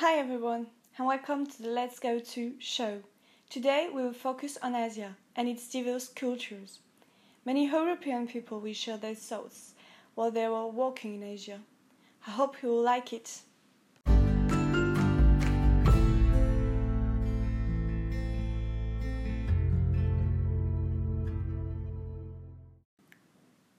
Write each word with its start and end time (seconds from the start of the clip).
Hi 0.00 0.14
everyone, 0.16 0.68
and 0.96 1.08
welcome 1.08 1.44
to 1.44 1.60
the 1.60 1.70
Let's 1.70 1.98
Go 1.98 2.20
To 2.20 2.52
show. 2.60 3.00
Today 3.50 3.88
we 3.92 4.00
will 4.00 4.12
focus 4.12 4.56
on 4.62 4.76
Asia 4.76 5.16
and 5.34 5.48
its 5.48 5.68
diverse 5.68 6.06
cultures. 6.06 6.78
Many 7.44 7.66
European 7.66 8.28
people 8.28 8.60
will 8.60 8.74
share 8.74 8.96
their 8.96 9.16
thoughts 9.16 9.74
while 10.14 10.30
they 10.30 10.46
were 10.46 10.68
walking 10.68 11.16
in 11.16 11.24
Asia. 11.24 11.58
I 12.24 12.30
hope 12.30 12.62
you 12.62 12.68
will 12.68 12.82
like 12.82 13.12
it. 13.12 13.40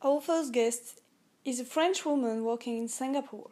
Our 0.01 0.19
first 0.19 0.51
guest 0.51 0.99
is 1.45 1.61
a 1.61 1.63
French 1.63 2.05
woman 2.05 2.43
working 2.43 2.77
in 2.77 2.89
Singapore. 2.89 3.51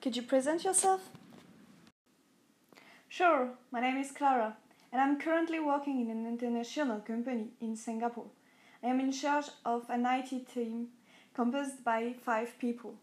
Could 0.00 0.16
you 0.16 0.22
present 0.22 0.64
yourself? 0.64 1.10
Sure, 3.08 3.50
my 3.70 3.80
name 3.80 3.98
is 3.98 4.12
Clara, 4.12 4.56
and 4.92 5.00
I'm 5.00 5.20
currently 5.20 5.60
working 5.60 6.00
in 6.00 6.10
an 6.10 6.26
international 6.26 7.00
company 7.00 7.48
in 7.60 7.76
Singapore. 7.76 8.30
I 8.82 8.86
am 8.86 9.00
in 9.00 9.12
charge 9.12 9.46
of 9.64 9.90
an 9.90 10.06
IT 10.06 10.48
team 10.54 10.88
composed 11.34 11.84
by 11.84 12.14
five 12.24 12.58
people. 12.58 12.94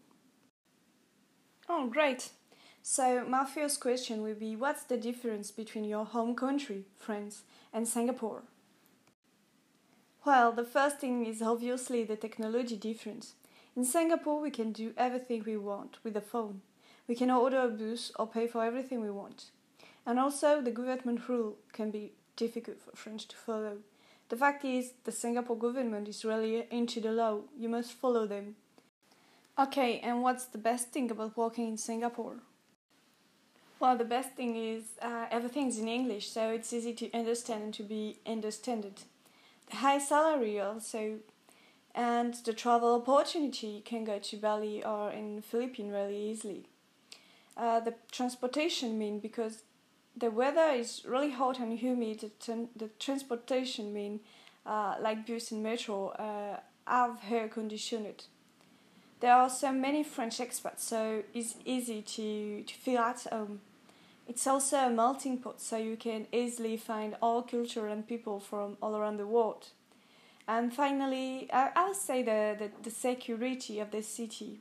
Oh, 1.68 1.86
great! 1.86 2.30
So, 2.82 3.24
my 3.28 3.44
first 3.44 3.80
question 3.80 4.22
will 4.22 4.34
be 4.34 4.56
what's 4.56 4.84
the 4.84 4.96
difference 4.96 5.50
between 5.50 5.84
your 5.84 6.04
home 6.04 6.34
country, 6.34 6.86
France, 6.96 7.42
and 7.72 7.86
Singapore? 7.86 8.42
Well, 10.24 10.52
the 10.52 10.64
first 10.64 10.98
thing 10.98 11.26
is 11.26 11.42
obviously 11.42 12.04
the 12.04 12.16
technology 12.16 12.76
difference. 12.76 13.34
In 13.76 13.84
Singapore, 13.84 14.40
we 14.40 14.50
can 14.50 14.72
do 14.72 14.92
everything 14.96 15.44
we 15.44 15.56
want 15.56 15.98
with 16.02 16.16
a 16.16 16.20
phone. 16.20 16.62
We 17.08 17.14
can 17.14 17.30
order 17.30 17.60
a 17.60 17.68
bus 17.68 18.12
or 18.18 18.26
pay 18.26 18.46
for 18.46 18.62
everything 18.64 19.00
we 19.00 19.10
want. 19.10 19.46
And 20.06 20.18
also, 20.18 20.60
the 20.60 20.70
government 20.70 21.28
rule 21.28 21.56
can 21.72 21.90
be 21.90 22.12
difficult 22.36 22.80
for 22.80 22.94
French 22.94 23.26
to 23.28 23.36
follow. 23.36 23.78
The 24.28 24.36
fact 24.36 24.64
is, 24.64 24.92
the 25.04 25.12
Singapore 25.12 25.56
government 25.56 26.06
is 26.06 26.24
really 26.24 26.66
into 26.70 27.00
the 27.00 27.12
law. 27.12 27.40
You 27.58 27.70
must 27.70 27.92
follow 27.92 28.26
them. 28.26 28.56
Okay, 29.58 30.00
and 30.00 30.22
what's 30.22 30.44
the 30.44 30.58
best 30.58 30.88
thing 30.88 31.10
about 31.10 31.36
working 31.36 31.66
in 31.66 31.78
Singapore? 31.78 32.36
Well, 33.80 33.96
the 33.96 34.04
best 34.04 34.32
thing 34.32 34.56
is 34.56 34.82
uh, 35.00 35.26
everything's 35.30 35.78
in 35.78 35.88
English, 35.88 36.30
so 36.30 36.50
it's 36.50 36.72
easy 36.72 36.92
to 36.94 37.12
understand 37.12 37.62
and 37.62 37.74
to 37.74 37.82
be 37.82 38.18
understood. 38.26 39.00
The 39.70 39.76
high 39.76 39.98
salary 39.98 40.60
also, 40.60 41.20
and 41.94 42.34
the 42.34 42.52
travel 42.52 42.94
opportunity 42.94 43.66
you 43.68 43.82
can 43.82 44.04
go 44.04 44.18
to 44.18 44.36
Bali 44.36 44.84
or 44.84 45.10
in 45.10 45.40
Philippines 45.42 45.92
really 45.92 46.30
easily. 46.30 46.66
Uh, 47.58 47.80
the 47.80 47.94
transportation 48.12 48.96
mean 48.96 49.18
because 49.18 49.64
the 50.16 50.30
weather 50.30 50.70
is 50.70 51.02
really 51.04 51.32
hot 51.32 51.58
and 51.58 51.76
humid. 51.78 52.30
The, 52.46 52.68
the 52.76 52.88
transportation 53.00 53.92
mean 53.92 54.20
uh, 54.64 54.94
like 55.00 55.26
bus 55.26 55.50
and 55.50 55.62
metro 55.62 56.10
uh, 56.10 56.60
have 56.86 57.18
air 57.28 57.48
conditioned. 57.48 58.24
There 59.20 59.34
are 59.34 59.50
so 59.50 59.72
many 59.72 60.04
French 60.04 60.38
expats, 60.38 60.80
so 60.80 61.24
it's 61.34 61.56
easy 61.64 62.02
to, 62.02 62.62
to 62.62 62.74
feel 62.74 63.00
at 63.00 63.26
home. 63.30 63.60
It's 64.28 64.46
also 64.46 64.76
a 64.76 64.90
melting 64.90 65.38
pot, 65.38 65.60
so 65.60 65.76
you 65.76 65.96
can 65.96 66.26
easily 66.32 66.76
find 66.76 67.16
all 67.20 67.42
culture 67.42 67.88
and 67.88 68.06
people 68.06 68.38
from 68.38 68.76
all 68.80 68.94
around 68.94 69.16
the 69.16 69.26
world. 69.26 69.68
And 70.46 70.72
finally, 70.72 71.48
I, 71.52 71.70
I'll 71.74 71.94
say 71.94 72.22
the, 72.22 72.56
the, 72.58 72.70
the 72.82 72.90
security 72.90 73.80
of 73.80 73.90
the 73.90 74.02
city. 74.02 74.60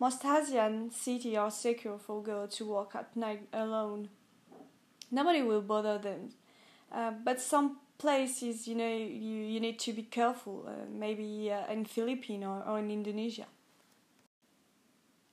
Most 0.00 0.24
Asian 0.24 0.90
cities 0.90 1.36
are 1.36 1.50
secure 1.50 1.98
for 1.98 2.22
girls 2.22 2.56
to 2.56 2.64
walk 2.64 2.94
at 2.94 3.14
night 3.14 3.46
alone. 3.52 4.08
Nobody 5.10 5.42
will 5.42 5.60
bother 5.60 5.98
them. 5.98 6.30
Uh, 6.90 7.12
but 7.22 7.38
some 7.38 7.76
places, 7.98 8.66
you 8.66 8.74
know, 8.74 8.88
you, 8.88 9.44
you 9.52 9.60
need 9.60 9.78
to 9.80 9.92
be 9.92 10.02
careful, 10.02 10.64
uh, 10.66 10.86
maybe 10.90 11.52
uh, 11.52 11.70
in 11.70 11.84
Philippines 11.84 12.44
or, 12.46 12.64
or 12.66 12.78
in 12.78 12.90
Indonesia. 12.90 13.46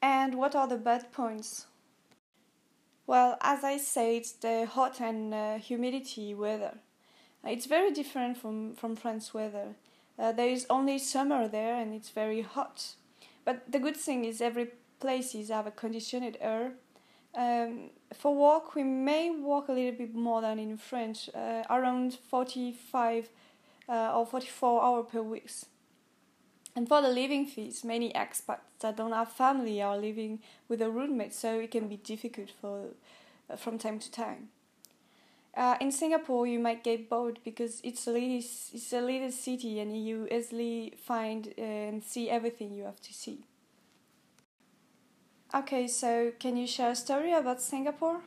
And 0.02 0.36
what 0.36 0.54
are 0.54 0.68
the 0.68 0.78
bad 0.78 1.14
points? 1.14 1.68
Well, 3.08 3.38
as 3.40 3.64
I 3.64 3.78
said, 3.78 4.26
the 4.42 4.66
hot 4.66 5.00
and 5.00 5.34
uh, 5.34 5.58
humidity 5.60 6.36
weather. 6.36 6.80
It's 7.46 7.68
very 7.68 7.92
different 7.92 8.36
from, 8.36 8.76
from 8.76 8.98
France 8.98 9.34
weather. 9.34 9.76
Uh, 10.20 10.34
there 10.34 10.50
is 10.50 10.66
only 10.70 11.00
summer 11.00 11.48
there 11.48 11.76
and 11.76 11.94
it's 11.94 12.10
very 12.10 12.42
hot. 12.42 12.96
But 13.48 13.72
the 13.72 13.80
good 13.80 13.96
thing 13.96 14.26
is 14.26 14.42
every 14.42 14.72
places 15.00 15.48
have 15.48 15.68
a 15.68 15.72
conditioned 15.72 16.36
air. 16.42 16.74
Um, 17.34 17.92
for 18.14 18.36
walk, 18.36 18.76
we 18.76 18.84
may 18.84 19.30
walk 19.30 19.70
a 19.70 19.72
little 19.72 19.98
bit 19.98 20.14
more 20.14 20.42
than 20.42 20.60
in 20.60 20.76
France, 20.76 21.30
uh, 21.30 21.64
around 21.70 22.16
45 22.30 23.30
uh, 23.88 24.20
or 24.20 24.26
44 24.26 24.84
hours 24.84 25.06
per 25.10 25.22
week. 25.22 25.50
And 26.76 26.90
for 26.90 27.02
the 27.02 27.08
living 27.08 27.46
fees, 27.46 27.86
many 27.86 28.12
expats 28.12 28.82
that 28.82 28.98
don't 28.98 29.14
have 29.14 29.32
family 29.32 29.82
are 29.82 29.98
living 29.98 30.42
with 30.68 30.82
a 30.82 30.90
roommate, 30.90 31.34
so 31.34 31.62
it 31.62 31.72
can 31.72 31.88
be 31.88 31.96
difficult 31.96 32.52
for 32.60 32.88
uh, 33.50 33.56
from 33.56 33.78
time 33.78 34.00
to 34.00 34.12
time. 34.12 34.50
Uh, 35.58 35.76
in 35.82 35.92
Singapore, 35.92 36.46
you 36.46 36.60
might 36.60 36.84
get 36.84 37.10
bored 37.10 37.40
because 37.44 37.82
it's 37.84 38.06
a 38.06 38.12
little, 38.12 38.38
it's 38.38 38.94
a 38.94 39.02
little 39.02 39.32
city, 39.32 39.80
and 39.80 40.06
you 40.06 40.28
easily 40.32 40.94
find 41.04 41.52
uh, 41.58 41.62
and 41.62 42.04
see 42.04 42.30
everything 42.30 42.76
you 42.76 42.84
have 42.84 43.02
to 43.02 43.12
see. 43.12 43.40
Okay, 45.56 45.88
so 45.88 46.32
can 46.40 46.58
you 46.58 46.68
share 46.68 46.92
a 46.92 46.96
story 46.96 47.34
about 47.34 47.60
Singapore? 47.60 48.22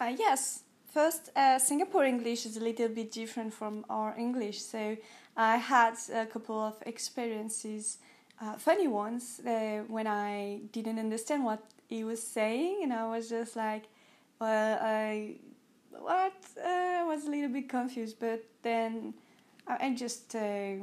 Uh, 0.00 0.12
yes. 0.18 0.64
First, 0.92 1.30
uh, 1.36 1.60
Singapore 1.60 2.04
English 2.04 2.46
is 2.46 2.56
a 2.56 2.60
little 2.60 2.88
bit 2.88 3.12
different 3.12 3.54
from 3.54 3.84
our 3.88 4.16
English, 4.18 4.62
so 4.62 4.96
I 5.36 5.58
had 5.58 5.94
a 6.12 6.26
couple 6.26 6.58
of 6.58 6.74
experiences, 6.86 7.98
uh, 8.40 8.56
funny 8.56 8.88
ones, 8.88 9.40
uh, 9.46 9.84
when 9.86 10.08
I 10.08 10.62
didn't 10.72 10.98
understand 10.98 11.44
what 11.44 11.62
he 11.88 12.02
was 12.02 12.20
saying, 12.20 12.80
and 12.82 12.92
I 12.92 13.06
was 13.06 13.28
just 13.28 13.54
like, 13.54 13.84
well, 14.40 14.78
I 14.80 15.36
what 15.90 16.32
uh, 16.58 17.04
was 17.06 17.26
a 17.26 17.30
little 17.30 17.48
bit 17.48 17.68
confused, 17.68 18.18
but 18.20 18.44
then 18.62 19.14
I 19.66 19.94
just 19.94 20.34
uh, 20.34 20.74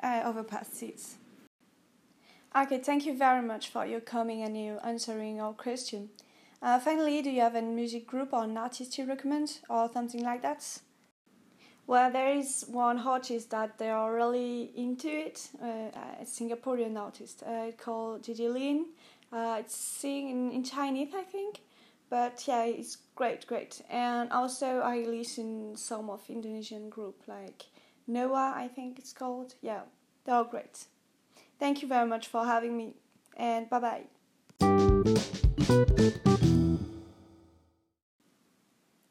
I 0.00 0.22
overpassed 0.22 0.82
it. 0.82 1.00
Okay, 2.56 2.78
thank 2.78 3.06
you 3.06 3.16
very 3.16 3.42
much 3.42 3.68
for 3.68 3.84
your 3.84 4.00
coming 4.00 4.42
and 4.42 4.56
you 4.56 4.78
answering 4.84 5.40
our 5.40 5.52
question. 5.52 6.10
Uh, 6.62 6.78
finally, 6.78 7.20
do 7.20 7.30
you 7.30 7.40
have 7.40 7.56
a 7.56 7.62
music 7.62 8.06
group 8.06 8.32
or 8.32 8.44
an 8.44 8.56
artist 8.56 8.96
you 8.96 9.06
recommend 9.06 9.58
or 9.68 9.90
something 9.92 10.22
like 10.22 10.42
that? 10.42 10.80
Well, 11.86 12.10
there 12.10 12.34
is 12.34 12.64
one 12.68 12.98
artist 12.98 13.50
that 13.50 13.76
they 13.78 13.90
are 13.90 14.14
really 14.14 14.70
into 14.74 15.08
it, 15.08 15.48
uh, 15.62 15.90
a 16.20 16.24
Singaporean 16.24 16.96
artist 16.96 17.42
uh, 17.42 17.72
called 17.76 18.22
JJ 18.22 18.52
Lin. 18.52 18.86
Uh, 19.30 19.56
it's 19.60 19.76
sing 19.76 20.30
in, 20.30 20.50
in 20.52 20.64
Chinese, 20.64 21.12
I 21.14 21.22
think 21.22 21.60
but 22.10 22.44
yeah 22.46 22.64
it's 22.64 22.98
great 23.14 23.46
great. 23.46 23.80
And 23.90 24.30
also 24.32 24.80
i 24.80 25.04
listen 25.04 25.76
some 25.76 26.10
of 26.10 26.22
indonesian 26.28 26.88
group 26.90 27.22
like 27.26 27.64
noah 28.06 28.52
i 28.56 28.68
think 28.68 28.98
it's 28.98 29.12
called. 29.12 29.54
Yeah 29.60 29.82
they're 30.24 30.44
great. 30.44 30.86
Thank 31.58 31.82
you 31.82 31.88
very 31.88 32.08
much 32.08 32.28
for 32.28 32.44
having 32.44 32.76
me 32.76 32.94
and 33.36 33.68
bye 33.68 33.80
bye 33.80 34.04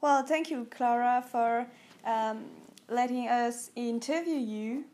well 0.02 0.24
thank 0.24 0.50
you 0.50 0.66
clara 0.72 1.24
for 1.32 1.68
um, 2.06 2.46
letting 2.90 3.28
us 3.28 3.72
interview 3.76 4.36
you. 4.36 4.86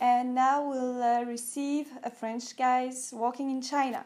And 0.00 0.34
now 0.34 0.66
we'll 0.66 1.02
uh, 1.02 1.24
receive 1.24 1.88
a 2.02 2.10
french 2.10 2.56
guys 2.56 3.10
walking 3.14 3.50
in 3.50 3.60
china 3.60 4.04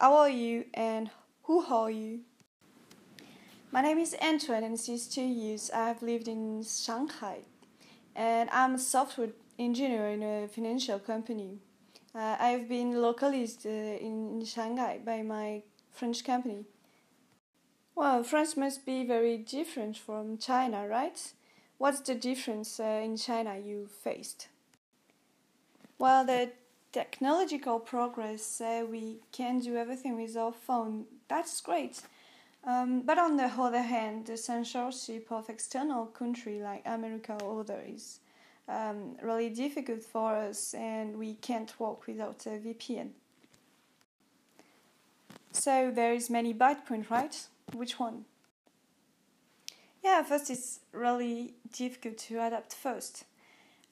how 0.00 0.16
are 0.16 0.30
you 0.30 0.64
and 0.72 1.10
who 1.42 1.62
are 1.66 1.90
you? 1.90 2.20
My 3.70 3.82
name 3.82 3.98
is 3.98 4.16
Antoine 4.22 4.64
and 4.64 4.80
since 4.80 5.06
two 5.06 5.22
years 5.22 5.70
I've 5.74 6.00
lived 6.00 6.26
in 6.26 6.64
Shanghai 6.64 7.40
and 8.16 8.48
I'm 8.50 8.76
a 8.76 8.78
software 8.78 9.28
engineer 9.58 10.08
in 10.08 10.22
a 10.22 10.48
financial 10.48 10.98
company. 10.98 11.58
Uh, 12.14 12.36
I've 12.40 12.66
been 12.66 13.02
localized 13.02 13.66
uh, 13.66 13.68
in, 13.68 14.40
in 14.40 14.44
Shanghai 14.46 15.00
by 15.04 15.20
my 15.20 15.62
French 15.92 16.24
company. 16.24 16.64
Well, 17.94 18.24
France 18.24 18.56
must 18.56 18.86
be 18.86 19.04
very 19.04 19.36
different 19.36 19.98
from 19.98 20.38
China, 20.38 20.88
right? 20.88 21.20
What's 21.76 22.00
the 22.00 22.14
difference 22.14 22.80
uh, 22.80 23.02
in 23.04 23.18
China 23.18 23.58
you 23.58 23.86
faced? 24.02 24.48
Well, 25.98 26.24
the 26.24 26.52
technological 26.92 27.80
progress, 27.80 28.60
uh, 28.60 28.84
we 28.88 29.18
can 29.32 29.60
do 29.60 29.76
everything 29.76 30.16
with 30.16 30.36
our 30.36 30.52
phone. 30.52 31.04
That's 31.28 31.60
great. 31.60 32.00
Um, 32.64 33.02
but 33.02 33.18
on 33.18 33.36
the 33.36 33.44
other 33.44 33.82
hand, 33.82 34.26
the 34.26 34.36
censorship 34.36 35.28
of 35.30 35.48
external 35.48 36.06
country 36.06 36.60
like 36.60 36.82
America 36.84 37.38
or 37.42 37.60
other 37.60 37.80
is 37.86 38.20
um, 38.68 39.16
really 39.22 39.48
difficult 39.48 40.02
for 40.02 40.34
us, 40.34 40.74
and 40.74 41.16
we 41.16 41.34
can't 41.34 41.78
work 41.80 42.06
without 42.06 42.44
a 42.46 42.50
VPN. 42.50 43.10
So 45.52 45.90
there 45.90 46.12
is 46.12 46.30
many 46.30 46.52
bad 46.52 46.86
points, 46.86 47.10
right? 47.10 47.46
Which 47.72 47.98
one? 47.98 48.24
Yeah, 50.04 50.22
first 50.22 50.50
it's 50.50 50.80
really 50.92 51.54
difficult 51.72 52.18
to 52.18 52.46
adapt 52.46 52.74
first. 52.74 53.24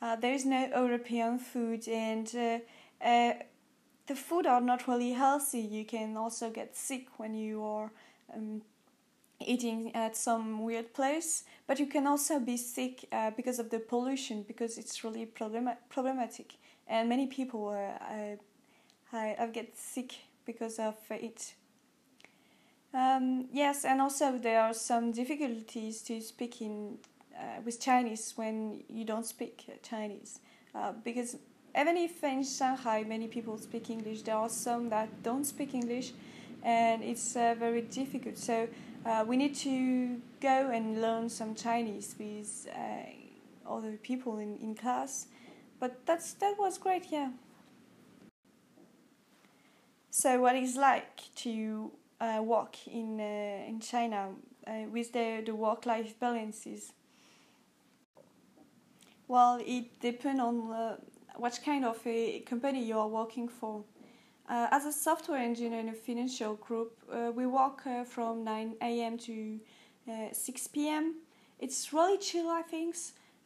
Uh, 0.00 0.14
there 0.16 0.32
is 0.32 0.46
no 0.46 0.68
European 0.68 1.38
food, 1.38 1.88
and 1.88 2.28
uh, 2.36 2.58
uh, 3.04 3.32
the 4.06 4.14
food 4.14 4.46
are 4.46 4.60
not 4.60 4.88
really 4.88 5.12
healthy. 5.12 5.60
You 5.60 5.84
can 5.84 6.16
also 6.16 6.50
get 6.50 6.76
sick 6.76 7.08
when 7.18 7.34
you 7.34 7.62
are 7.62 7.90
um, 8.34 8.62
eating 9.40 9.94
at 9.94 10.16
some 10.16 10.64
weird 10.64 10.92
place, 10.94 11.44
but 11.66 11.78
you 11.78 11.86
can 11.86 12.06
also 12.06 12.40
be 12.40 12.56
sick 12.56 13.06
uh, 13.12 13.30
because 13.30 13.58
of 13.58 13.70
the 13.70 13.78
pollution 13.78 14.42
because 14.42 14.78
it's 14.78 15.04
really 15.04 15.26
problem- 15.26 15.76
problematic, 15.88 16.54
and 16.86 17.08
many 17.08 17.26
people 17.26 17.68
uh, 17.68 18.36
I, 19.12 19.36
I 19.38 19.46
get 19.46 19.76
sick 19.76 20.14
because 20.44 20.78
of 20.78 20.96
it. 21.10 21.54
Um, 22.92 23.48
yes, 23.52 23.84
and 23.84 24.00
also 24.00 24.38
there 24.38 24.62
are 24.62 24.74
some 24.74 25.12
difficulties 25.12 26.02
to 26.02 26.20
speak 26.20 26.62
in 26.62 26.98
uh, 27.38 27.60
with 27.64 27.80
Chinese 27.80 28.32
when 28.36 28.82
you 28.88 29.04
don't 29.04 29.26
speak 29.26 29.66
Chinese, 29.82 30.40
uh, 30.74 30.92
because 31.04 31.36
even 31.76 31.96
if 31.96 32.22
in 32.24 32.44
Shanghai 32.44 33.04
many 33.04 33.28
people 33.28 33.58
speak 33.58 33.90
English, 33.90 34.22
there 34.22 34.36
are 34.36 34.48
some 34.48 34.88
that 34.90 35.22
don't 35.22 35.44
speak 35.44 35.74
English, 35.74 36.12
and 36.62 37.02
it's 37.02 37.36
uh, 37.36 37.54
very 37.58 37.82
difficult. 37.82 38.38
So 38.38 38.68
uh, 39.04 39.24
we 39.26 39.36
need 39.36 39.54
to 39.56 40.20
go 40.40 40.70
and 40.70 41.00
learn 41.00 41.28
some 41.28 41.54
Chinese 41.54 42.14
with 42.18 42.68
uh, 42.74 43.70
other 43.70 43.98
people 44.02 44.38
in, 44.38 44.56
in 44.58 44.74
class. 44.74 45.26
But 45.80 46.04
that's 46.06 46.34
that 46.34 46.58
was 46.58 46.78
great, 46.78 47.06
yeah. 47.10 47.30
So 50.10 50.40
what 50.40 50.56
is 50.56 50.76
like 50.76 51.32
to 51.36 51.92
uh, 52.20 52.42
work 52.42 52.76
in 52.86 53.20
uh, 53.20 53.68
in 53.68 53.80
China 53.80 54.30
uh, 54.66 54.72
with 54.90 55.12
the 55.12 55.42
the 55.46 55.54
work 55.54 55.86
life 55.86 56.18
balances? 56.18 56.92
Well, 59.28 59.60
it 59.64 60.00
depends 60.00 60.40
on 60.40 60.98
what 61.38 61.58
kind 61.64 61.84
of 61.84 61.98
a 62.04 62.40
company 62.40 62.84
you 62.84 62.98
are 62.98 63.08
working 63.08 63.48
for. 63.48 63.84
Uh, 64.48 64.66
as 64.70 64.86
a 64.86 64.92
software 64.92 65.38
engineer 65.38 65.80
in 65.80 65.88
a 65.88 65.94
financial 65.94 66.54
group, 66.54 66.92
uh, 67.12 67.30
we 67.34 67.46
work 67.46 67.86
uh, 67.86 68.04
from 68.04 68.44
9 68.44 68.74
a.m. 68.82 69.18
to 69.18 69.60
uh, 70.10 70.32
6 70.32 70.66
p.m. 70.68 71.14
It's 71.60 71.92
really 71.92 72.18
chill, 72.18 72.48
I 72.48 72.62
think. 72.62 72.96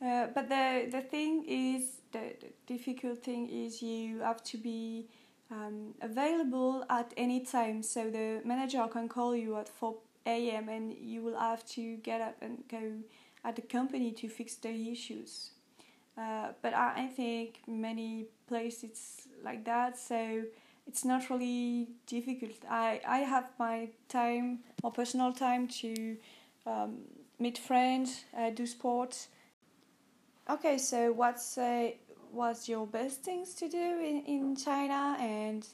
Uh, 0.01 0.29
but 0.35 0.49
the, 0.49 0.89
the 0.91 1.01
thing 1.01 1.45
is, 1.47 2.01
the, 2.13 2.35
the, 2.41 2.49
difficult 2.67 3.23
thing 3.23 3.49
is 3.49 3.83
you 3.83 4.21
have 4.21 4.43
to 4.45 4.59
be 4.59 5.07
um, 5.51 5.95
available 6.01 6.85
at 6.89 7.13
any 7.17 7.41
time. 7.41 7.83
So 7.83 8.11
the 8.11 8.41
manager 8.45 8.85
can 8.91 9.09
call 9.09 9.37
you 9.37 9.57
at 9.59 9.69
4 9.69 9.95
a.m. 10.27 10.69
and 10.69 10.93
you 10.93 11.23
will 11.23 11.39
have 11.39 11.67
to 11.71 11.97
get 11.97 12.21
up 12.21 12.37
and 12.41 12.65
go 12.69 12.95
at 13.45 13.57
the 13.57 13.63
company 13.63 14.13
to 14.13 14.29
fix 14.29 14.55
the 14.57 14.91
issues. 14.91 15.52
Uh, 16.17 16.49
but 16.61 16.75
I, 16.75 17.05
I 17.05 17.07
think 17.09 17.61
many 17.67 18.27
places 18.47 19.29
like 19.43 19.65
that. 19.65 19.99
So 19.99 20.43
it's 20.87 21.05
not 21.05 21.31
really 21.31 21.89
difficult. 22.07 22.53
I, 22.69 23.01
I 23.07 23.19
have 23.19 23.51
my 23.59 23.89
time, 24.09 24.61
my 24.83 24.91
personal 24.91 25.33
time 25.33 25.69
to 25.69 26.17
um, 26.67 26.99
meet 27.39 27.59
friends, 27.59 28.25
uh, 28.37 28.51
do 28.51 28.67
sports. 28.67 29.29
Okay, 30.51 30.77
so 30.77 31.13
what's 31.13 31.57
uh, 31.57 31.93
what's 32.33 32.69
your 32.69 32.87
best 32.87 33.23
things 33.23 33.55
to 33.55 33.69
do 33.69 33.79
in, 33.79 34.23
in 34.27 34.57
China, 34.57 35.17
and 35.21 35.67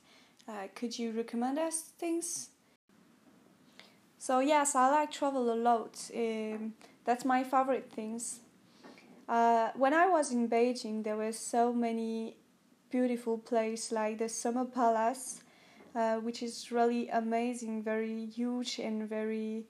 uh, 0.48 0.68
could 0.74 0.98
you 0.98 1.10
recommend 1.12 1.58
us 1.58 1.80
things? 1.98 2.50
So 4.18 4.40
yes, 4.40 4.74
I 4.74 4.90
like 4.90 5.10
travel 5.10 5.52
a 5.52 5.56
lot. 5.56 6.10
Um, 6.14 6.74
that's 7.04 7.24
my 7.24 7.44
favorite 7.44 7.90
things. 7.90 8.40
Uh, 9.28 9.70
when 9.76 9.92
I 9.92 10.08
was 10.08 10.32
in 10.32 10.48
Beijing, 10.48 11.04
there 11.04 11.16
were 11.16 11.32
so 11.32 11.72
many 11.72 12.36
beautiful 12.90 13.36
places 13.36 13.92
like 13.92 14.18
the 14.18 14.28
Summer 14.28 14.64
Palace, 14.64 15.42
uh, 15.94 16.16
which 16.16 16.42
is 16.42 16.72
really 16.72 17.08
amazing, 17.10 17.82
very 17.82 18.24
huge 18.24 18.78
and 18.78 19.06
very 19.06 19.64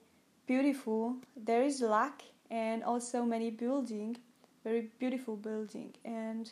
beautiful. 0.47 1.17
There 1.35 1.63
is 1.63 1.81
lack 1.81 2.23
and 2.49 2.83
also 2.83 3.23
many 3.23 3.51
building, 3.51 4.15
very 4.63 4.89
beautiful 4.97 5.35
building, 5.35 5.93
and 6.05 6.51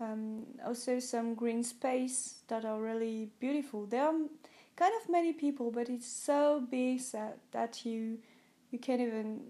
um, 0.00 0.46
also 0.64 1.00
some 1.00 1.34
green 1.34 1.62
space 1.62 2.36
that 2.48 2.64
are 2.64 2.80
really 2.80 3.30
beautiful. 3.40 3.84
There 3.84 4.04
are 4.04 4.14
kind 4.74 4.92
of 5.02 5.10
many 5.10 5.34
people, 5.34 5.70
but 5.70 5.90
it's 5.90 6.10
so 6.10 6.64
big 6.70 7.02
that, 7.12 7.38
that 7.52 7.84
you 7.84 8.18
you 8.70 8.78
can't 8.78 9.00
even 9.00 9.40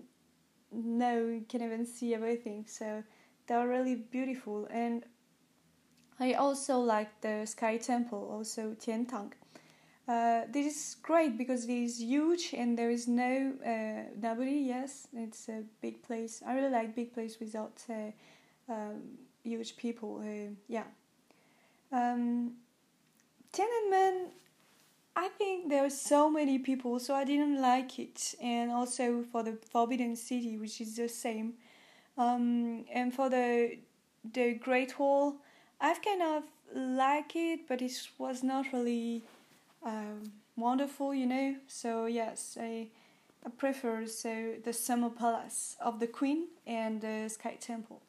know, 0.73 1.26
you 1.26 1.44
can't 1.49 1.62
even 1.65 1.87
see 1.87 2.15
everything. 2.15 2.65
So 2.67 3.03
they 3.47 3.55
are 3.55 3.69
really 3.69 3.94
beautiful 3.97 4.67
and 4.70 5.05
I 6.20 6.35
also 6.35 6.81
like 6.81 7.20
the 7.20 7.47
Sky 7.47 7.76
Temple, 7.76 8.29
also 8.31 8.75
Tiantan. 8.75 9.32
Uh, 10.09 10.43
this 10.50 10.67
is 10.67 10.97
great 11.03 11.37
because 11.37 11.65
it 11.65 11.73
is 11.73 12.00
huge 12.00 12.55
and 12.56 12.79
there 12.79 12.91
is 12.91 13.06
no 13.06 13.53
uh, 13.65 14.11
nobody. 14.19 14.56
Yes, 14.67 15.06
it's 15.12 15.49
a 15.50 15.62
big 15.82 16.03
place. 16.03 16.43
I 16.47 16.55
really 16.55 16.70
like 16.70 16.97
big 16.97 17.12
place 17.12 17.38
without 17.38 17.82
uh, 17.91 18.73
um, 18.73 19.03
huge 19.44 19.76
people. 19.76 20.23
Uh, 20.25 20.55
yeah. 20.67 20.85
Um, 21.93 22.55
Tiananmen, 23.53 24.29
I 25.19 25.26
think 25.37 25.69
there 25.69 25.85
are 25.85 25.91
so 25.91 26.31
many 26.31 26.61
people, 26.61 27.00
so 27.00 27.12
I 27.12 27.25
didn't 27.25 27.61
like 27.61 27.99
it. 27.99 28.37
And 28.41 28.70
also 28.70 29.25
for 29.32 29.43
the 29.43 29.59
Forbidden 29.73 30.15
City, 30.15 30.56
which 30.56 30.81
is 30.81 30.94
the 30.94 31.09
same. 31.09 31.55
Um, 32.17 32.85
and 32.93 33.12
for 33.12 33.29
the 33.29 33.79
the 34.32 34.55
Great 34.55 34.97
Wall, 34.97 35.35
I've 35.81 36.00
kind 36.03 36.23
of 36.23 36.44
like 36.73 37.35
it, 37.35 37.67
but 37.67 37.82
it 37.82 37.97
was 38.17 38.44
not 38.44 38.67
really 38.73 39.25
um, 39.82 40.31
wonderful, 40.56 41.12
you 41.12 41.26
know. 41.26 41.56
So 41.67 42.06
yes, 42.06 42.56
I, 42.61 42.87
I 43.44 43.49
prefer 43.50 44.06
so 44.06 44.55
the 44.62 44.73
Summer 44.73 45.11
Palace 45.11 45.77
of 45.81 45.98
the 45.98 46.06
Queen 46.06 46.46
and 46.65 47.01
the 47.01 47.29
Sky 47.29 47.56
Temple. 47.60 48.03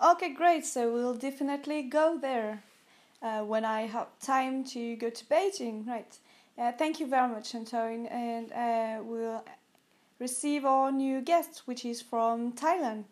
Okay, 0.00 0.34
great. 0.34 0.66
So 0.66 0.92
we'll 0.92 1.14
definitely 1.14 1.82
go 1.82 2.18
there 2.20 2.64
uh, 3.22 3.42
when 3.42 3.64
I 3.64 3.82
have 3.82 4.08
time 4.20 4.64
to 4.64 4.96
go 4.96 5.10
to 5.10 5.24
Beijing, 5.26 5.86
right? 5.86 6.18
Uh, 6.58 6.72
thank 6.72 7.00
you 7.00 7.06
very 7.06 7.28
much, 7.28 7.54
Antoine, 7.54 8.06
and 8.06 8.52
uh, 8.52 9.02
we'll 9.02 9.44
receive 10.18 10.64
our 10.64 10.92
new 10.92 11.20
guest, 11.20 11.62
which 11.64 11.84
is 11.84 12.02
from 12.02 12.52
Thailand. 12.52 13.04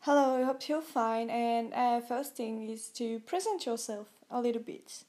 Hello, 0.00 0.40
I 0.40 0.42
hope 0.44 0.68
you're 0.68 0.82
fine. 0.82 1.30
And 1.30 1.72
uh, 1.72 2.00
first 2.00 2.34
thing 2.34 2.68
is 2.68 2.88
to 2.90 3.20
present 3.20 3.66
yourself 3.66 4.08
a 4.30 4.40
little 4.40 4.62
bit. 4.62 5.04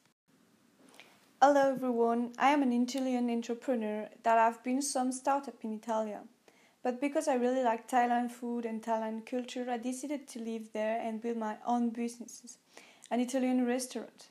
Hello, 1.43 1.71
everyone. 1.71 2.33
I 2.37 2.51
am 2.51 2.61
an 2.61 2.71
Italian 2.71 3.27
entrepreneur 3.27 4.07
that 4.21 4.37
I've 4.37 4.61
been 4.61 4.79
some 4.79 5.11
startup 5.11 5.55
in 5.63 5.73
Italy. 5.73 6.13
But 6.83 7.01
because 7.01 7.27
I 7.27 7.33
really 7.33 7.63
like 7.63 7.89
Thailand 7.89 8.29
food 8.29 8.63
and 8.63 8.79
Thailand 8.79 9.25
culture, 9.25 9.65
I 9.67 9.79
decided 9.79 10.27
to 10.27 10.39
live 10.39 10.71
there 10.71 11.01
and 11.01 11.19
build 11.19 11.37
my 11.37 11.55
own 11.65 11.89
businesses, 11.89 12.59
an 13.09 13.21
Italian 13.21 13.65
restaurant. 13.65 14.27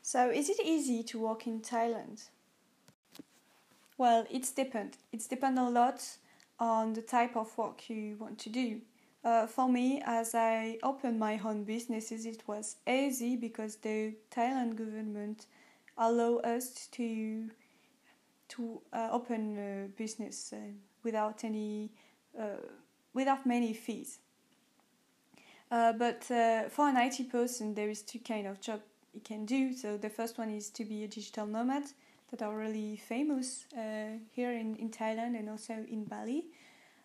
So, 0.00 0.30
is 0.30 0.48
it 0.48 0.60
easy 0.64 1.02
to 1.02 1.18
work 1.18 1.46
in 1.46 1.60
Thailand? 1.60 2.30
Well, 3.98 4.26
it's 4.30 4.50
depend. 4.50 4.96
It's 5.12 5.26
depend 5.26 5.58
a 5.58 5.68
lot 5.68 6.02
on 6.58 6.94
the 6.94 7.02
type 7.02 7.36
of 7.36 7.54
work 7.58 7.90
you 7.90 8.16
want 8.18 8.38
to 8.38 8.48
do. 8.48 8.80
Uh, 9.24 9.46
for 9.46 9.68
me, 9.68 10.00
as 10.06 10.34
I 10.34 10.78
opened 10.82 11.18
my 11.18 11.40
own 11.44 11.64
businesses, 11.64 12.24
it 12.24 12.42
was 12.46 12.76
easy 12.86 13.36
because 13.36 13.76
the 13.76 14.14
Thailand 14.30 14.76
government 14.76 15.46
allow 15.96 16.36
us 16.36 16.86
to 16.92 17.50
to 18.48 18.80
uh, 18.92 19.08
open 19.12 19.58
a 19.58 19.88
business 19.88 20.52
uh, 20.52 20.56
without 21.02 21.44
any 21.44 21.90
uh, 22.38 22.62
without 23.12 23.44
many 23.44 23.74
fees. 23.74 24.20
Uh, 25.70 25.92
but 25.92 26.30
uh, 26.30 26.68
for 26.68 26.88
an 26.88 26.96
IT 26.96 27.30
person, 27.30 27.74
there 27.74 27.90
is 27.90 28.02
two 28.02 28.20
kind 28.20 28.46
of 28.46 28.60
job 28.60 28.80
you 29.12 29.20
can 29.20 29.44
do. 29.44 29.74
So 29.74 29.96
the 29.98 30.08
first 30.08 30.38
one 30.38 30.50
is 30.50 30.70
to 30.70 30.84
be 30.84 31.04
a 31.04 31.08
digital 31.08 31.46
nomad 31.46 31.84
that 32.30 32.40
are 32.40 32.56
really 32.56 32.96
famous 32.96 33.66
here 34.32 34.52
in, 34.52 34.76
in 34.76 34.90
Thailand 34.90 35.38
and 35.38 35.48
also 35.50 35.74
in 35.90 36.04
Bali. 36.04 36.46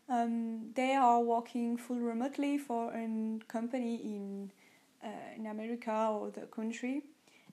Um, 0.10 0.72
they 0.76 0.94
are 0.94 1.22
working 1.22 1.78
full 1.78 2.00
remotely 2.00 2.58
for 2.58 2.94
a 2.94 3.40
company 3.48 3.96
in 3.96 4.52
uh, 5.04 5.36
in 5.36 5.48
America 5.48 6.10
or 6.12 6.32
the 6.32 6.46
country, 6.48 7.04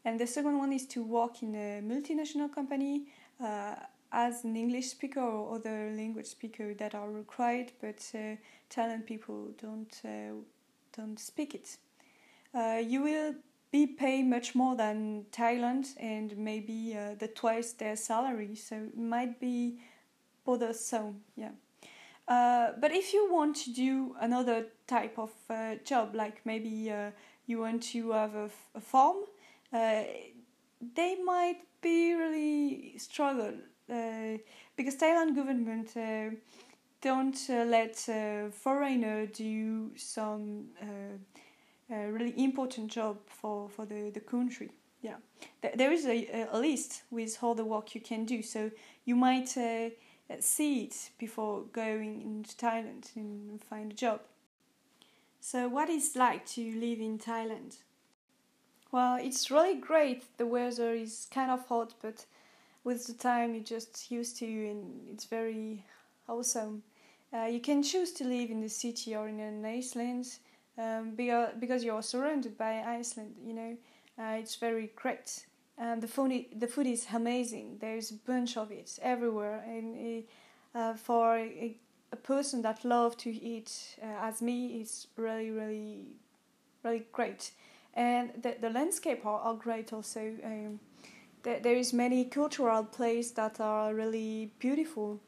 and 0.05 0.19
the 0.19 0.27
second 0.27 0.59
one 0.59 0.73
is 0.73 0.87
to 0.87 1.03
work 1.03 1.43
in 1.43 1.55
a 1.55 1.81
multinational 1.83 2.53
company 2.53 3.07
uh, 3.43 3.75
as 4.13 4.45
an 4.45 4.57
English 4.57 4.89
speaker 4.89 5.21
or 5.21 5.57
other 5.57 5.93
language 5.97 6.27
speaker 6.27 6.75
that 6.75 6.95
are 6.95 7.11
required, 7.11 7.73
but 7.81 8.11
uh, 8.15 8.37
talent 8.69 9.07
people 9.07 9.53
don't 9.61 10.01
uh, 10.05 10.35
don't 10.97 11.19
speak 11.19 11.55
it. 11.55 11.77
Uh, 12.53 12.83
you 12.85 13.03
will 13.03 13.35
be 13.71 13.87
paid 13.87 14.27
much 14.27 14.55
more 14.55 14.75
than 14.75 15.25
Thailand 15.31 15.95
and 15.99 16.37
maybe 16.37 16.97
uh, 16.97 17.15
the 17.15 17.29
twice 17.29 17.73
their 17.73 17.97
salary, 17.97 18.57
so 18.57 18.77
it 18.77 18.99
might 18.99 19.39
be 19.39 19.79
bothersome. 20.45 21.23
Yeah. 21.37 21.53
Uh, 22.31 22.71
but 22.81 22.93
if 22.93 23.13
you 23.13 23.29
want 23.29 23.57
to 23.57 23.73
do 23.73 24.15
another 24.21 24.67
type 24.87 25.19
of 25.19 25.33
uh, 25.51 25.75
job, 25.85 26.15
like 26.15 26.41
maybe 26.45 26.89
uh, 26.89 27.11
you 27.47 27.59
want 27.59 27.83
to 27.83 28.13
have 28.13 28.35
a, 28.37 28.81
farm, 28.81 29.17
uh, 29.73 30.03
they 30.95 31.17
might 31.25 31.59
be 31.83 32.15
really 32.15 32.95
struggle 32.99 33.53
uh, 33.93 34.39
because 34.77 34.95
Thailand 34.97 35.35
government 35.35 35.93
don't 37.03 37.49
let 37.49 37.97
foreigner 38.53 39.27
do 39.27 39.91
some 39.97 40.67
really 41.89 42.35
important 42.37 42.93
job 42.93 43.17
for, 43.27 43.69
for 43.69 43.87
the, 43.87 44.11
the 44.15 44.21
country. 44.21 44.71
Yeah, 45.03 45.17
there 45.75 45.91
is 45.91 46.07
a, 46.07 46.47
a 46.53 46.59
list 46.59 47.03
with 47.11 47.39
all 47.43 47.57
the 47.57 47.65
work 47.65 47.95
you 47.95 48.01
can 48.01 48.25
do, 48.25 48.43
so 48.43 48.71
you 49.05 49.17
might 49.17 49.57
see 50.39 50.85
it 50.85 51.11
before 51.19 51.63
going 51.73 52.23
into 52.23 52.57
Thailand 52.57 53.15
and 53.17 53.63
find 53.63 53.93
a 53.93 53.95
job. 53.95 54.21
So, 55.41 55.69
what 55.69 55.89
is 55.89 56.17
like 56.17 56.47
to 56.51 56.63
live 56.79 57.01
in 57.01 57.19
Thailand? 57.19 57.79
Well, 58.93 59.19
it's 59.21 59.51
really 59.51 59.77
great. 59.77 60.25
The 60.37 60.47
weather 60.47 60.93
is 60.93 61.27
kind 61.31 61.51
of 61.51 61.67
hot, 61.67 61.95
but 62.03 62.27
with 62.85 63.07
the 63.07 63.13
time 63.15 63.55
you're 63.55 63.65
just 63.65 64.11
used 64.11 64.37
to, 64.39 64.47
and 64.47 65.09
it's 65.09 65.25
very 65.25 65.85
awesome. 66.29 66.83
Uh, 67.33 67.45
you 67.45 67.61
can 67.61 67.83
choose 67.83 68.13
to 68.13 68.25
live 68.25 68.51
in 68.51 68.61
the 68.61 68.69
city 68.69 69.15
or 69.15 69.29
in 69.29 69.39
an 69.39 69.65
Iceland 69.65 70.27
um, 70.77 71.13
because 71.15 71.51
because 71.59 71.85
you're 71.85 72.03
surrounded 72.03 72.59
by 72.59 72.83
Iceland. 72.83 73.35
You 73.45 73.55
know, 73.55 73.77
uh, 74.19 74.37
it's 74.39 74.57
very 74.57 74.91
great. 74.97 75.47
And 75.81 76.03
the 76.03 76.09
food, 76.09 76.45
the 76.55 76.67
food 76.67 76.87
is 76.87 77.07
amazing. 77.15 77.79
There's 77.81 78.11
a 78.11 78.15
bunch 78.15 78.59
of 78.59 78.71
it 78.71 78.99
everywhere, 79.01 79.65
and 79.67 80.25
uh, 80.75 80.93
for 80.93 81.39
a, 81.39 81.75
a, 82.13 82.17
person 82.17 82.61
that 82.63 82.85
loves 82.85 83.17
to 83.17 83.31
eat 83.31 83.97
uh, 84.03 84.27
as 84.29 84.43
me, 84.43 84.79
it's 84.83 85.07
really, 85.17 85.51
really, 85.51 86.03
really 86.85 87.05
great. 87.13 87.53
And 87.95 88.31
the, 88.43 88.57
the 88.61 88.69
landscape 88.69 89.25
are, 89.25 89.41
are 89.41 89.55
great 89.55 89.95
also. 89.95 90.35
Um, 90.45 90.81
there, 91.45 91.61
there 91.61 91.77
is 91.77 91.95
many 91.95 92.27
cultural 92.27 92.85
places 92.85 93.33
that 93.33 93.59
are 93.59 93.95
really 93.95 94.53
beautiful, 94.59 95.19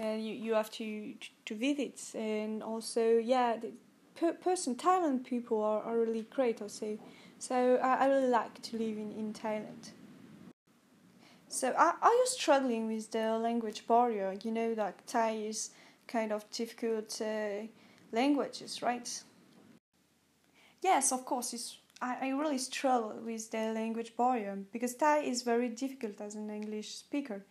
and 0.00 0.26
you, 0.26 0.34
you 0.34 0.54
have 0.54 0.72
to 0.72 1.14
to 1.44 1.54
visit. 1.54 2.00
And 2.16 2.60
also, 2.60 3.18
yeah, 3.18 3.56
the 3.56 3.70
per, 4.16 4.32
person 4.32 4.74
Thailand 4.74 5.24
people 5.24 5.62
are, 5.62 5.80
are 5.84 5.96
really 5.96 6.26
great 6.28 6.60
also. 6.60 6.98
So 7.42 7.80
I, 7.82 8.04
I 8.04 8.06
really 8.06 8.28
like 8.28 8.62
to 8.62 8.76
live 8.76 8.96
in, 8.98 9.10
in 9.18 9.32
Thailand. 9.32 9.90
So 11.48 11.72
are, 11.72 11.96
are 12.00 12.12
you 12.12 12.26
struggling 12.26 12.86
with 12.86 13.10
the 13.10 13.36
language 13.36 13.84
barrier? 13.88 14.36
You 14.44 14.52
know 14.52 14.76
that 14.76 15.04
Thai 15.08 15.30
is 15.48 15.70
kind 16.06 16.30
of 16.30 16.48
difficult 16.52 17.20
uh, 17.20 17.66
languages, 18.12 18.80
right? 18.80 19.24
Yes, 20.82 21.10
of 21.10 21.24
course. 21.24 21.52
It's, 21.52 21.78
I, 22.00 22.28
I 22.28 22.28
really 22.28 22.58
struggle 22.58 23.14
with 23.26 23.50
the 23.50 23.72
language 23.72 24.16
barrier 24.16 24.56
because 24.72 24.94
Thai 24.94 25.22
is 25.22 25.42
very 25.42 25.68
difficult 25.68 26.20
as 26.20 26.36
an 26.36 26.48
English 26.48 26.94
speaker. 26.94 27.44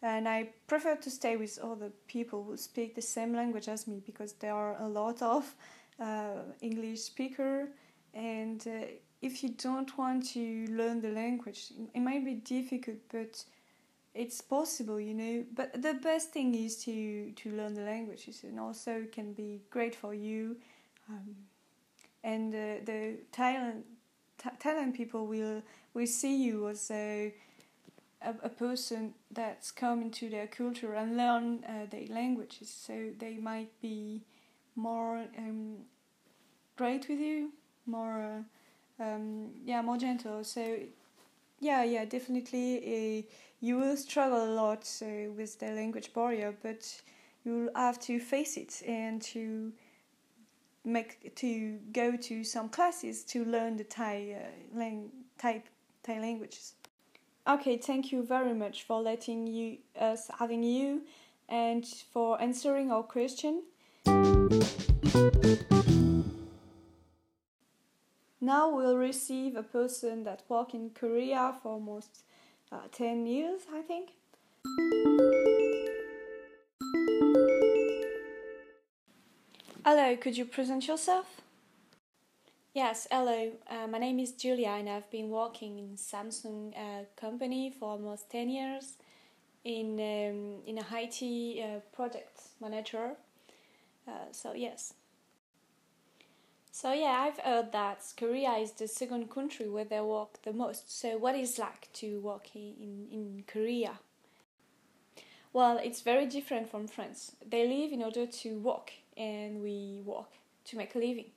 And 0.00 0.26
I 0.26 0.48
prefer 0.66 0.96
to 0.96 1.10
stay 1.10 1.36
with 1.36 1.58
other 1.62 1.90
people 2.06 2.44
who 2.44 2.56
speak 2.56 2.94
the 2.94 3.02
same 3.02 3.34
language 3.34 3.68
as 3.68 3.86
me 3.86 4.00
because 4.06 4.32
there 4.32 4.54
are 4.54 4.80
a 4.80 4.88
lot 4.88 5.20
of 5.20 5.54
uh, 6.00 6.44
English 6.62 7.00
speaker 7.00 7.68
and 8.14 8.66
uh, 8.66 8.86
if 9.24 9.42
you 9.42 9.48
don't 9.48 9.96
want 9.96 10.26
to 10.34 10.66
learn 10.68 11.00
the 11.00 11.08
language, 11.08 11.72
it 11.94 12.00
might 12.00 12.24
be 12.26 12.34
difficult, 12.34 12.98
but 13.10 13.42
it's 14.14 14.42
possible, 14.42 15.00
you 15.00 15.14
know. 15.14 15.44
But 15.54 15.80
the 15.80 15.94
best 15.94 16.30
thing 16.30 16.54
is 16.54 16.76
to 16.84 17.32
to 17.32 17.50
learn 17.50 17.74
the 17.74 17.82
languages, 17.82 18.44
and 18.44 18.60
also 18.60 18.92
it 19.00 19.12
can 19.12 19.32
be 19.32 19.62
great 19.70 19.94
for 19.94 20.12
you. 20.12 20.56
Um, 21.08 21.36
and 22.22 22.54
uh, 22.54 22.84
the 22.84 23.16
Thailand 23.32 23.82
Thailand 24.62 24.94
people 24.94 25.26
will 25.26 25.62
will 25.94 26.06
see 26.06 26.36
you 26.44 26.68
as 26.68 26.90
a 26.90 27.32
a, 28.20 28.34
a 28.42 28.50
person 28.50 29.14
that's 29.30 29.72
come 29.72 30.02
into 30.02 30.28
their 30.28 30.46
culture 30.46 30.92
and 30.94 31.16
learn 31.16 31.64
uh, 31.64 31.86
their 31.90 32.08
languages, 32.10 32.68
so 32.68 32.92
they 33.18 33.38
might 33.38 33.72
be 33.80 34.20
more 34.76 35.24
um, 35.38 35.76
great 36.76 37.08
with 37.08 37.20
you, 37.20 37.52
more. 37.86 38.22
Uh, 38.22 38.42
um, 39.00 39.50
yeah 39.64 39.82
more 39.82 39.96
gentle 39.96 40.44
so 40.44 40.78
yeah 41.60 41.82
yeah 41.82 42.04
definitely 42.04 42.78
uh, 42.78 43.32
you 43.60 43.78
will 43.78 43.96
struggle 43.96 44.44
a 44.44 44.52
lot 44.54 44.88
uh, 45.02 45.30
with 45.32 45.58
the 45.58 45.70
language 45.70 46.12
barrier 46.12 46.54
but 46.62 47.00
you'll 47.44 47.70
have 47.74 47.98
to 48.00 48.18
face 48.18 48.56
it 48.56 48.82
and 48.86 49.20
to 49.20 49.72
make 50.84 51.34
to 51.36 51.78
go 51.92 52.16
to 52.16 52.44
some 52.44 52.68
classes 52.68 53.24
to 53.24 53.44
learn 53.44 53.76
the 53.76 53.84
Thai 53.84 54.36
uh, 54.36 54.78
lang- 54.78 55.10
Thai 55.38 55.62
Thai 56.02 56.20
languages. 56.20 56.74
Okay, 57.46 57.76
thank 57.76 58.12
you 58.12 58.22
very 58.22 58.54
much 58.54 58.84
for 58.84 59.00
letting 59.02 59.46
you 59.46 59.78
us 59.98 60.30
having 60.38 60.62
you 60.62 61.02
and 61.48 61.86
for 61.86 62.40
answering 62.40 62.90
our 62.90 63.02
question. 63.02 63.62
Now 68.44 68.68
we'll 68.68 68.98
receive 68.98 69.56
a 69.56 69.62
person 69.62 70.24
that 70.24 70.42
worked 70.50 70.74
in 70.74 70.90
Korea 70.90 71.54
for 71.62 71.72
almost 71.72 72.24
uh, 72.70 72.88
10 72.92 73.26
years, 73.26 73.62
I 73.74 73.80
think. 73.80 74.10
Hello, 79.82 80.14
could 80.16 80.36
you 80.36 80.44
present 80.44 80.86
yourself? 80.86 81.40
Yes, 82.74 83.06
hello. 83.10 83.52
Uh, 83.66 83.86
my 83.86 83.96
name 83.96 84.18
is 84.18 84.32
Julia, 84.32 84.76
and 84.78 84.90
I've 84.90 85.10
been 85.10 85.30
working 85.30 85.78
in 85.78 85.96
Samsung 85.96 86.74
uh, 86.76 87.04
company 87.16 87.70
for 87.70 87.92
almost 87.92 88.30
ten 88.30 88.50
years 88.50 88.98
in 89.64 89.94
um, 89.94 90.60
in 90.66 90.78
a 90.78 90.84
IT 90.92 91.62
uh, 91.62 91.80
project 91.96 92.42
manager. 92.60 93.12
Uh, 94.06 94.32
so 94.32 94.52
yes. 94.52 94.92
So 96.74 96.92
yeah, 96.92 97.16
I've 97.20 97.38
heard 97.38 97.70
that 97.70 98.02
Korea 98.16 98.54
is 98.54 98.72
the 98.72 98.88
second 98.88 99.30
country 99.30 99.68
where 99.68 99.84
they 99.84 100.00
work 100.00 100.42
the 100.42 100.52
most. 100.52 100.90
So 100.90 101.16
what 101.16 101.36
is 101.36 101.56
like 101.56 101.88
to 101.92 102.18
work 102.18 102.48
in, 102.56 103.06
in 103.12 103.44
Korea? 103.46 104.00
Well, 105.52 105.78
it's 105.80 106.00
very 106.00 106.26
different 106.26 106.68
from 106.68 106.88
France. 106.88 107.36
They 107.48 107.68
live 107.68 107.92
in 107.92 108.02
order 108.02 108.26
to 108.26 108.58
work, 108.58 108.90
and 109.16 109.62
we 109.62 110.02
work 110.04 110.30
to 110.64 110.76
make 110.76 110.96
a 110.96 110.98
living. 110.98 111.30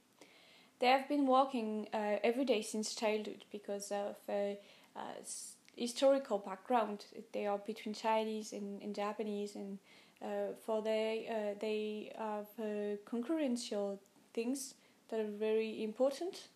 They 0.80 0.88
have 0.88 1.08
been 1.08 1.28
working 1.28 1.88
uh, 1.94 2.18
every 2.24 2.44
day 2.44 2.64
since 2.64 2.96
childhood 2.96 3.46
because 3.52 3.92
of 3.92 4.16
uh, 4.28 4.56
uh, 4.96 5.22
historical 5.76 6.40
background. 6.40 7.06
They 7.32 7.46
are 7.46 7.60
between 7.60 7.94
Chinese 7.94 8.54
and, 8.54 8.82
and 8.82 8.96
Japanese, 8.96 9.56
and 9.56 9.78
uh, 10.20 10.56
for 10.66 10.82
they 10.82 11.28
uh, 11.30 11.60
they 11.62 12.12
have 12.18 12.48
concurrential 13.06 14.00
things 14.34 14.74
that 15.10 15.20
are 15.20 15.32
very 15.40 15.84
important. 15.84 16.48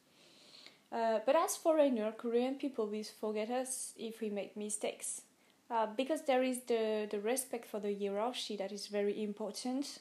Uh, 0.91 1.19
but 1.25 1.35
as 1.35 1.55
foreigner, 1.55 2.11
Korean 2.11 2.55
people 2.55 2.87
will 2.87 3.03
forget 3.19 3.49
us 3.49 3.93
if 3.97 4.19
we 4.21 4.29
make 4.29 4.57
mistakes. 4.57 5.21
Uh, 5.69 5.87
because 5.95 6.23
there 6.23 6.43
is 6.43 6.59
the, 6.67 7.07
the 7.09 7.19
respect 7.19 7.65
for 7.65 7.79
the 7.79 7.95
hierarchy 7.95 8.57
that 8.57 8.73
is 8.73 8.87
very 8.87 9.23
important. 9.23 9.99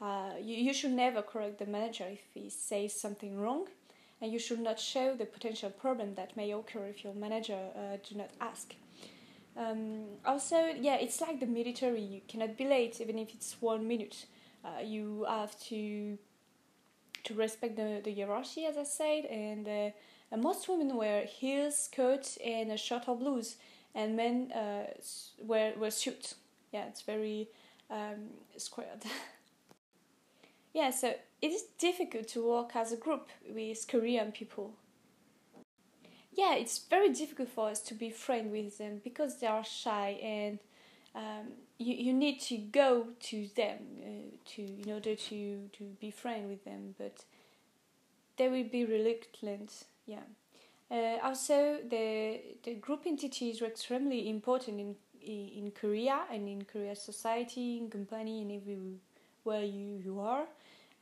Uh, 0.00 0.30
you, 0.40 0.56
you 0.56 0.72
should 0.72 0.92
never 0.92 1.20
correct 1.20 1.58
the 1.58 1.66
manager 1.66 2.06
if 2.10 2.20
he 2.32 2.48
says 2.48 2.98
something 2.98 3.38
wrong, 3.38 3.66
and 4.22 4.32
you 4.32 4.38
should 4.38 4.60
not 4.60 4.80
show 4.80 5.14
the 5.14 5.26
potential 5.26 5.68
problem 5.68 6.14
that 6.14 6.34
may 6.34 6.50
occur 6.52 6.86
if 6.86 7.04
your 7.04 7.12
manager 7.12 7.58
uh, 7.76 7.98
do 8.08 8.16
not 8.16 8.30
ask. 8.40 8.74
Um, 9.54 10.04
also, 10.24 10.56
yeah, 10.80 10.96
it's 10.96 11.20
like 11.20 11.40
the 11.40 11.46
military. 11.46 12.00
You 12.00 12.20
cannot 12.26 12.56
be 12.56 12.64
late 12.64 13.00
even 13.00 13.18
if 13.18 13.34
it's 13.34 13.56
one 13.60 13.86
minute. 13.86 14.24
Uh, 14.64 14.80
you 14.82 15.26
have 15.28 15.58
to 15.68 16.16
to 17.24 17.34
respect 17.34 17.76
the, 17.76 18.00
the 18.02 18.14
hierarchy, 18.14 18.66
as 18.66 18.76
I 18.76 18.84
said, 18.84 19.24
and 19.26 19.68
uh, 19.68 20.36
most 20.36 20.68
women 20.68 20.96
wear 20.96 21.24
heels, 21.24 21.78
skirts, 21.78 22.38
and 22.44 22.70
a 22.70 22.76
shirt 22.76 23.08
or 23.08 23.16
blouse, 23.16 23.56
and 23.94 24.16
men 24.16 24.50
uh, 24.52 24.86
wear 25.38 25.74
wear 25.76 25.90
suits. 25.90 26.36
Yeah, 26.72 26.86
it's 26.86 27.02
very 27.02 27.48
um, 27.90 28.30
squared. 28.56 29.04
yeah, 30.74 30.90
so 30.90 31.14
it 31.40 31.50
is 31.50 31.64
difficult 31.78 32.28
to 32.28 32.48
work 32.48 32.74
as 32.74 32.92
a 32.92 32.96
group 32.96 33.28
with 33.48 33.86
Korean 33.88 34.32
people. 34.32 34.74
Yeah, 36.34 36.54
it's 36.54 36.78
very 36.78 37.10
difficult 37.10 37.50
for 37.50 37.68
us 37.68 37.80
to 37.82 37.94
be 37.94 38.08
friends 38.08 38.50
with 38.52 38.78
them 38.78 39.02
because 39.04 39.38
they 39.38 39.46
are 39.46 39.64
shy 39.64 40.18
and 40.22 40.58
um, 41.14 41.52
you, 41.78 41.94
you 41.94 42.12
need 42.12 42.40
to 42.40 42.56
go 42.56 43.06
to 43.20 43.48
them 43.54 43.78
uh, 44.02 44.36
to 44.54 44.62
in 44.62 44.90
order 44.90 45.14
to, 45.14 45.68
to 45.72 45.84
be 46.00 46.10
friends 46.10 46.48
with 46.48 46.64
them, 46.64 46.94
but 46.98 47.24
they 48.36 48.48
will 48.48 48.64
be 48.64 48.84
reluctant. 48.84 49.84
Yeah. 50.06 50.20
Uh, 50.90 51.18
also, 51.22 51.78
the 51.88 52.40
the 52.64 52.74
group 52.74 53.02
entities 53.06 53.62
are 53.62 53.66
extremely 53.66 54.28
important 54.28 54.78
in 54.80 54.94
in 55.24 55.70
Korea 55.70 56.20
and 56.30 56.48
in 56.48 56.64
Korea 56.64 56.96
society, 56.96 57.78
in 57.78 57.88
company, 57.88 58.42
and 58.42 58.52
everywhere 58.52 59.64
you 59.64 60.00
you 60.04 60.20
are. 60.20 60.46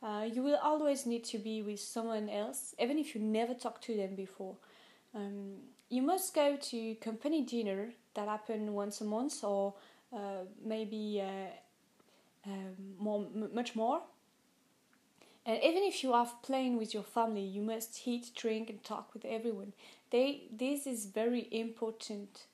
Uh, 0.03 0.27
you 0.33 0.41
will 0.41 0.57
always 0.63 1.05
need 1.05 1.23
to 1.23 1.37
be 1.37 1.61
with 1.61 1.79
someone 1.79 2.27
else, 2.27 2.73
even 2.79 2.97
if 2.97 3.13
you 3.13 3.21
never 3.21 3.53
talked 3.53 3.83
to 3.83 3.95
them 3.95 4.15
before. 4.15 4.55
Um, 5.13 5.57
you 5.89 6.01
must 6.01 6.33
go 6.33 6.55
to 6.55 6.95
company 6.95 7.41
dinner 7.43 7.89
that 8.15 8.27
happen 8.27 8.73
once 8.73 9.01
a 9.01 9.05
month, 9.05 9.43
or 9.43 9.73
maybe 10.63 11.21
uh, 11.23 11.51
um, 12.49 12.75
more, 12.99 13.27
much 13.53 13.75
more. 13.75 14.01
And 15.45 15.57
even 15.63 15.83
if 15.83 16.03
you 16.03 16.13
are 16.13 16.29
playing 16.43 16.77
with 16.77 16.93
your 16.93 17.03
family, 17.03 17.41
you 17.41 17.61
must 17.61 18.07
eat, 18.07 18.31
drink, 18.35 18.69
and 18.69 18.83
talk 18.83 19.13
with 19.13 19.25
everyone. 19.25 19.73
They 20.11 20.43
this 20.51 20.85
is 20.85 21.05
very 21.05 21.47
important. 21.51 22.45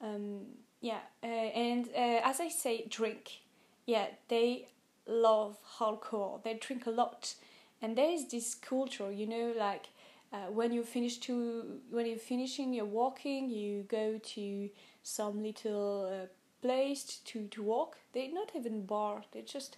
Um, 0.00 0.46
yeah, 0.80 1.00
uh, 1.22 1.26
and 1.26 1.88
uh, 1.88 2.20
as 2.24 2.40
I 2.40 2.48
say, 2.48 2.86
drink. 2.88 3.40
Yeah, 3.86 4.06
they 4.28 4.68
love 5.06 5.56
alcohol. 5.80 6.40
They 6.44 6.54
drink 6.54 6.86
a 6.86 6.90
lot, 6.90 7.34
and 7.82 7.96
there 7.96 8.10
is 8.12 8.28
this 8.28 8.54
culture, 8.54 9.10
you 9.10 9.26
know, 9.26 9.52
like 9.56 9.86
uh, 10.32 10.46
when 10.52 10.72
you 10.72 10.84
finish 10.84 11.18
to 11.18 11.80
when 11.90 12.06
you're 12.06 12.18
finishing 12.18 12.72
your 12.74 12.84
walking, 12.84 13.50
you 13.50 13.82
go 13.88 14.18
to 14.18 14.70
some 15.02 15.42
little 15.42 16.06
uh, 16.12 16.26
place 16.62 17.20
to 17.24 17.46
to 17.48 17.62
walk. 17.62 17.96
They're 18.12 18.32
not 18.32 18.50
even 18.54 18.86
bar. 18.86 19.22
They're 19.32 19.42
just 19.42 19.76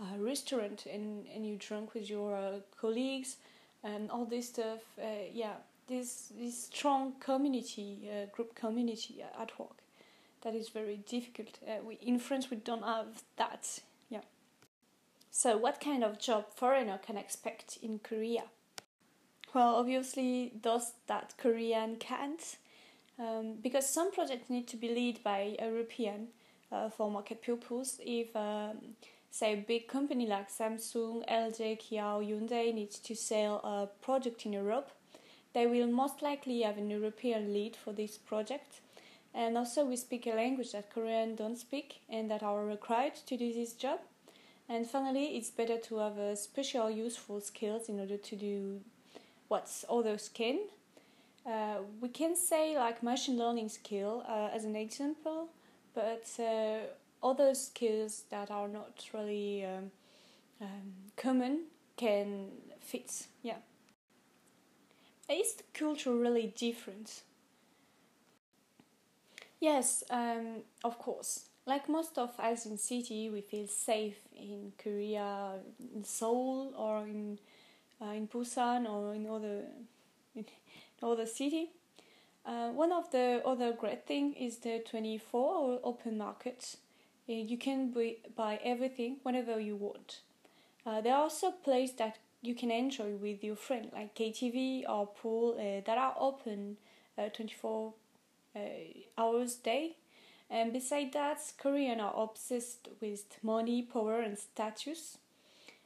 a 0.00 0.18
restaurant, 0.18 0.86
and 0.86 1.26
and 1.34 1.46
you 1.46 1.56
drink 1.56 1.94
with 1.94 2.08
your 2.10 2.34
uh, 2.36 2.60
colleagues 2.80 3.36
and 3.82 4.10
all 4.10 4.24
this 4.26 4.48
stuff. 4.48 4.80
Uh, 4.98 5.26
yeah, 5.32 5.56
this 5.88 6.32
this 6.38 6.64
strong 6.64 7.14
community, 7.20 8.08
uh, 8.10 8.26
group 8.34 8.54
community 8.54 9.22
at 9.22 9.58
work. 9.58 9.78
That 10.42 10.54
is 10.54 10.68
very 10.68 10.96
difficult. 10.98 11.58
we 11.84 11.94
in 11.96 12.18
France 12.18 12.50
we 12.50 12.56
don't 12.58 12.84
have 12.84 13.22
that 13.36 13.80
Yeah. 14.10 14.22
so, 15.30 15.56
what 15.56 15.80
kind 15.80 16.04
of 16.04 16.18
job 16.18 16.44
foreigner 16.54 16.98
can 16.98 17.16
expect 17.16 17.78
in 17.82 17.98
Korea? 17.98 18.44
Well, 19.54 19.76
obviously, 19.76 20.52
those 20.62 20.92
that 21.06 21.34
Korean 21.38 21.96
can't, 21.96 22.56
um, 23.18 23.56
because 23.62 23.88
some 23.88 24.12
projects 24.12 24.50
need 24.50 24.66
to 24.68 24.76
be 24.76 24.88
led 24.88 25.22
by 25.22 25.56
European 25.60 26.28
uh, 26.70 26.88
for 26.88 27.10
market 27.10 27.42
purpose. 27.42 28.00
If, 28.04 28.34
um, 28.36 28.78
say, 29.30 29.54
a 29.54 29.56
big 29.56 29.88
company 29.88 30.26
like 30.26 30.50
Samsung, 30.50 31.28
LG, 31.28 31.78
Kia, 31.78 32.04
or 32.04 32.22
Hyundai 32.22 32.72
needs 32.72 32.98
to 33.00 33.16
sell 33.16 33.56
a 33.64 33.88
product 34.04 34.46
in 34.46 34.52
Europe, 34.52 34.90
they 35.54 35.66
will 35.66 35.88
most 35.88 36.22
likely 36.22 36.62
have 36.62 36.78
an 36.78 36.90
European 36.90 37.52
lead 37.52 37.74
for 37.74 37.92
this 37.92 38.18
project. 38.18 38.80
And 39.34 39.56
also, 39.56 39.84
we 39.84 39.96
speak 39.96 40.26
a 40.26 40.30
language 40.30 40.72
that 40.72 40.92
Korean 40.92 41.34
don't 41.34 41.56
speak 41.56 42.00
and 42.08 42.30
that 42.30 42.42
are 42.42 42.64
required 42.64 43.14
to 43.26 43.36
do 43.36 43.52
this 43.52 43.72
job. 43.72 44.00
And 44.68 44.86
finally, 44.86 45.36
it's 45.36 45.50
better 45.50 45.78
to 45.78 45.96
have 45.98 46.18
a 46.18 46.36
special 46.36 46.90
useful 46.90 47.40
skills 47.40 47.88
in 47.88 48.00
order 48.00 48.18
to 48.18 48.36
do 48.36 48.80
what 49.48 49.70
others 49.88 50.28
can. 50.32 50.58
Uh, 51.46 51.78
we 52.00 52.08
can 52.08 52.36
say 52.36 52.76
like 52.76 53.02
machine 53.02 53.38
learning 53.38 53.68
skill 53.68 54.22
uh, 54.28 54.50
as 54.54 54.64
an 54.64 54.76
example, 54.76 55.48
but 55.94 56.26
uh, 56.38 56.78
other 57.22 57.54
skills 57.54 58.24
that 58.30 58.50
are 58.50 58.68
not 58.68 59.00
really 59.14 59.64
um, 59.64 59.90
um, 60.60 60.92
common 61.16 61.64
can 61.96 62.48
fit. 62.80 63.26
Yeah. 63.42 63.56
Is 65.30 65.54
the 65.54 65.62
culture 65.72 66.14
really 66.14 66.52
different? 66.56 67.22
Yes, 69.60 70.04
um, 70.10 70.62
of 70.84 70.98
course. 70.98 71.48
Like 71.66 71.88
most 71.88 72.16
of 72.18 72.38
us 72.40 72.64
in 72.66 72.78
city, 72.78 73.28
we 73.28 73.40
feel 73.42 73.66
safe 73.66 74.18
in 74.34 74.72
Korea, 74.78 75.54
in 75.94 76.04
Seoul, 76.04 76.72
or 76.76 77.02
in 77.06 77.38
uh, 78.00 78.12
in 78.12 78.28
Busan, 78.28 78.88
or 78.88 79.14
in 79.14 79.26
other 79.26 79.64
other 81.02 81.26
city. 81.26 81.70
Uh, 82.46 82.70
one 82.70 82.92
of 82.92 83.10
the 83.10 83.42
other 83.44 83.72
great 83.72 84.06
thing 84.06 84.32
is 84.34 84.58
the 84.58 84.82
24 84.88 85.80
open 85.84 86.18
market. 86.18 86.76
Uh, 87.28 87.32
you 87.32 87.58
can 87.58 87.94
buy, 88.36 88.58
everything 88.64 89.16
whenever 89.22 89.60
you 89.60 89.76
want. 89.76 90.20
Uh, 90.86 91.00
there 91.00 91.14
are 91.14 91.22
also 91.22 91.50
places 91.50 91.96
that 91.96 92.18
you 92.40 92.54
can 92.54 92.70
enjoy 92.70 93.10
with 93.16 93.44
your 93.44 93.56
friend, 93.56 93.90
like 93.92 94.14
KTV 94.14 94.88
or 94.88 95.06
pool, 95.06 95.56
uh, 95.58 95.82
that 95.84 95.98
are 95.98 96.14
open 96.18 96.76
uh, 97.18 97.28
24 97.28 97.92
uh, 98.56 98.58
hours 99.18 99.56
day 99.56 99.96
and 100.50 100.72
beside 100.72 101.12
that, 101.12 101.40
Koreans 101.58 102.00
are 102.00 102.14
obsessed 102.16 102.88
with 103.00 103.24
money, 103.42 103.82
power, 103.82 104.20
and 104.20 104.38
status. 104.38 105.18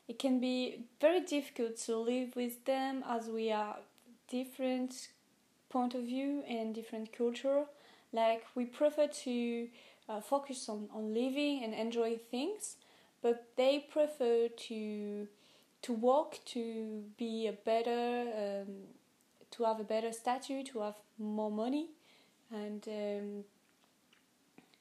It 0.06 0.18
can 0.18 0.38
be 0.38 0.84
very 1.00 1.20
difficult 1.20 1.76
to 1.78 1.96
live 1.96 2.36
with 2.36 2.64
them 2.64 3.02
as 3.08 3.28
we 3.28 3.50
are 3.50 3.76
different 4.32 5.08
point 5.68 5.94
of 5.94 6.02
view 6.02 6.42
and 6.48 6.74
different 6.74 7.12
culture. 7.12 7.64
Like 8.12 8.44
we 8.54 8.64
prefer 8.64 9.06
to 9.24 9.68
uh, 10.08 10.20
focus 10.20 10.68
on, 10.68 10.88
on 10.94 11.14
living 11.14 11.62
and 11.62 11.74
enjoy 11.74 12.18
things, 12.30 12.76
but 13.22 13.46
they 13.56 13.86
prefer 13.90 14.48
to 14.48 15.28
to 15.82 15.92
work 15.92 16.38
to 16.44 17.02
be 17.18 17.48
a 17.48 17.52
better 17.52 18.04
um, 18.42 18.72
to 19.50 19.64
have 19.64 19.80
a 19.80 19.84
better 19.84 20.12
statue, 20.12 20.62
to 20.64 20.80
have 20.80 20.94
more 21.18 21.50
money, 21.50 21.86
and 22.50 22.86
um, 22.88 23.44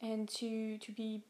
and 0.01 0.29
to 0.29 0.77
to 0.77 0.91
be 0.91 1.21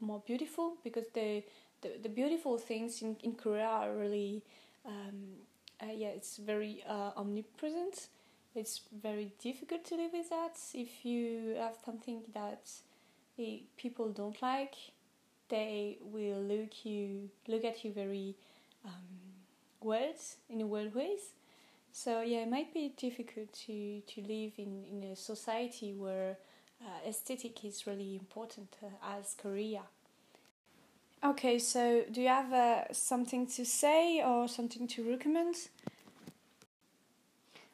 more 0.00 0.22
beautiful 0.26 0.76
because 0.84 1.06
the 1.14 1.42
the, 1.82 1.90
the 2.02 2.08
beautiful 2.08 2.58
things 2.58 3.02
in, 3.02 3.16
in 3.22 3.32
Korea 3.34 3.66
are 3.66 3.94
really 3.94 4.42
um, 4.86 5.44
uh, 5.84 5.92
yeah 5.92 6.08
it's 6.08 6.36
very 6.38 6.82
uh, 6.88 7.10
omnipresent. 7.16 8.08
It's 8.54 8.82
very 9.02 9.32
difficult 9.42 9.84
to 9.86 9.96
live 9.96 10.12
with 10.12 10.30
that. 10.30 10.56
If 10.72 11.04
you 11.04 11.56
have 11.58 11.76
something 11.84 12.22
that 12.32 12.70
uh, 13.38 13.42
people 13.76 14.10
don't 14.10 14.40
like 14.40 14.74
they 15.48 15.98
will 16.00 16.40
look 16.40 16.84
you 16.84 17.28
look 17.48 17.64
at 17.64 17.84
you 17.84 17.92
very 17.92 18.34
um, 18.84 18.92
weird 19.80 20.16
in 20.48 20.60
a 20.60 20.66
weird 20.66 20.94
ways. 20.94 21.32
So 21.92 22.22
yeah 22.22 22.38
it 22.38 22.50
might 22.50 22.72
be 22.72 22.92
difficult 22.96 23.52
to 23.66 24.00
to 24.00 24.20
live 24.22 24.52
in 24.58 24.84
in 24.90 25.04
a 25.12 25.16
society 25.16 25.92
where 25.92 26.38
uh, 26.82 27.08
aesthetic 27.08 27.64
is 27.64 27.86
really 27.86 28.14
important 28.16 28.76
uh, 28.82 29.16
as 29.16 29.34
Korea. 29.40 29.82
Okay, 31.24 31.58
so 31.58 32.04
do 32.12 32.20
you 32.20 32.28
have 32.28 32.52
uh, 32.52 32.92
something 32.92 33.46
to 33.46 33.64
say 33.64 34.22
or 34.22 34.46
something 34.46 34.86
to 34.88 35.08
recommend? 35.08 35.56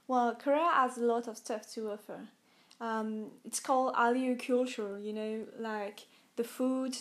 Well, 0.06 0.36
Korea 0.36 0.70
has 0.72 0.98
a 0.98 1.04
lot 1.04 1.26
of 1.26 1.36
stuff 1.36 1.68
to 1.74 1.90
offer. 1.90 2.20
Um, 2.80 3.26
it's 3.44 3.58
called 3.58 3.94
Hallyu 3.96 4.38
culture, 4.38 5.00
you 5.00 5.12
know, 5.12 5.40
like 5.58 6.06
the 6.36 6.44
food, 6.44 6.96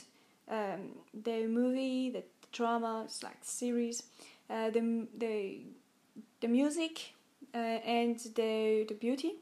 um, 0.49 0.95
the 1.13 1.45
movie, 1.45 2.09
the 2.09 2.23
drama, 2.51 3.03
it's 3.05 3.21
like 3.21 3.38
series, 3.43 4.03
uh, 4.49 4.71
the 4.71 5.07
the 5.15 5.59
the 6.41 6.47
music, 6.47 7.13
uh, 7.53 7.57
and 7.57 8.17
the 8.35 8.85
the 8.88 8.95
beauty. 8.99 9.35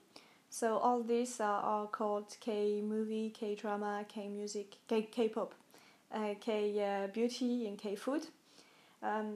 So 0.50 0.78
all 0.78 1.04
these 1.04 1.40
are, 1.40 1.62
are 1.62 1.88
called 1.88 2.36
K 2.42 2.82
movie, 2.82 3.30
K 3.30 3.56
drama, 3.56 4.06
K 4.10 4.28
music, 4.28 4.76
K 4.90 5.04
K 5.04 5.30
pop, 5.30 5.54
uh, 6.14 6.34
K 6.40 6.84
uh, 6.84 7.08
beauty, 7.08 7.68
and 7.68 7.78
K 7.78 7.96
food. 7.96 8.28
Um, 9.02 9.36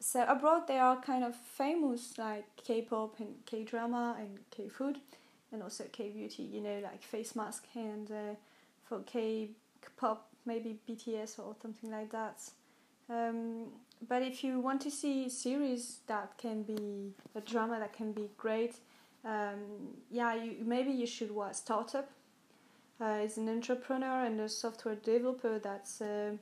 so 0.00 0.24
abroad 0.28 0.66
they 0.66 0.78
are 0.78 1.00
kind 1.00 1.24
of 1.24 1.34
famous 1.34 2.18
like 2.18 2.44
K 2.56 2.82
pop 2.82 3.18
and 3.20 3.34
K 3.46 3.64
drama 3.64 4.16
and 4.18 4.38
K 4.50 4.68
food, 4.68 4.98
and 5.52 5.62
also 5.62 5.84
K 5.92 6.10
beauty. 6.10 6.42
You 6.42 6.60
know 6.60 6.80
like 6.82 7.02
face 7.02 7.34
mask 7.36 7.66
and 7.74 8.10
uh, 8.10 8.34
for 8.84 9.00
K 9.00 9.50
pop 9.96 10.28
maybe 10.46 10.78
BTS 10.88 11.38
or 11.38 11.56
something 11.60 11.90
like 11.90 12.10
that. 12.12 12.40
Um, 13.08 13.66
but 14.08 14.22
if 14.22 14.42
you 14.42 14.60
want 14.60 14.80
to 14.82 14.90
see 14.90 15.28
series 15.28 16.00
that 16.06 16.36
can 16.38 16.62
be 16.62 17.12
a 17.34 17.40
drama 17.40 17.78
that 17.78 17.92
can 17.92 18.12
be 18.12 18.30
great 18.36 18.76
um, 19.24 19.94
yeah, 20.10 20.34
you, 20.34 20.56
maybe 20.64 20.90
you 20.90 21.06
should 21.06 21.30
watch 21.30 21.54
Startup. 21.54 22.08
Uh, 23.00 23.20
he's 23.20 23.36
an 23.38 23.48
entrepreneur 23.48 24.24
and 24.24 24.40
a 24.40 24.48
software 24.48 24.94
developer 24.94 25.58
that's 25.58 26.00
uh, 26.00 26.32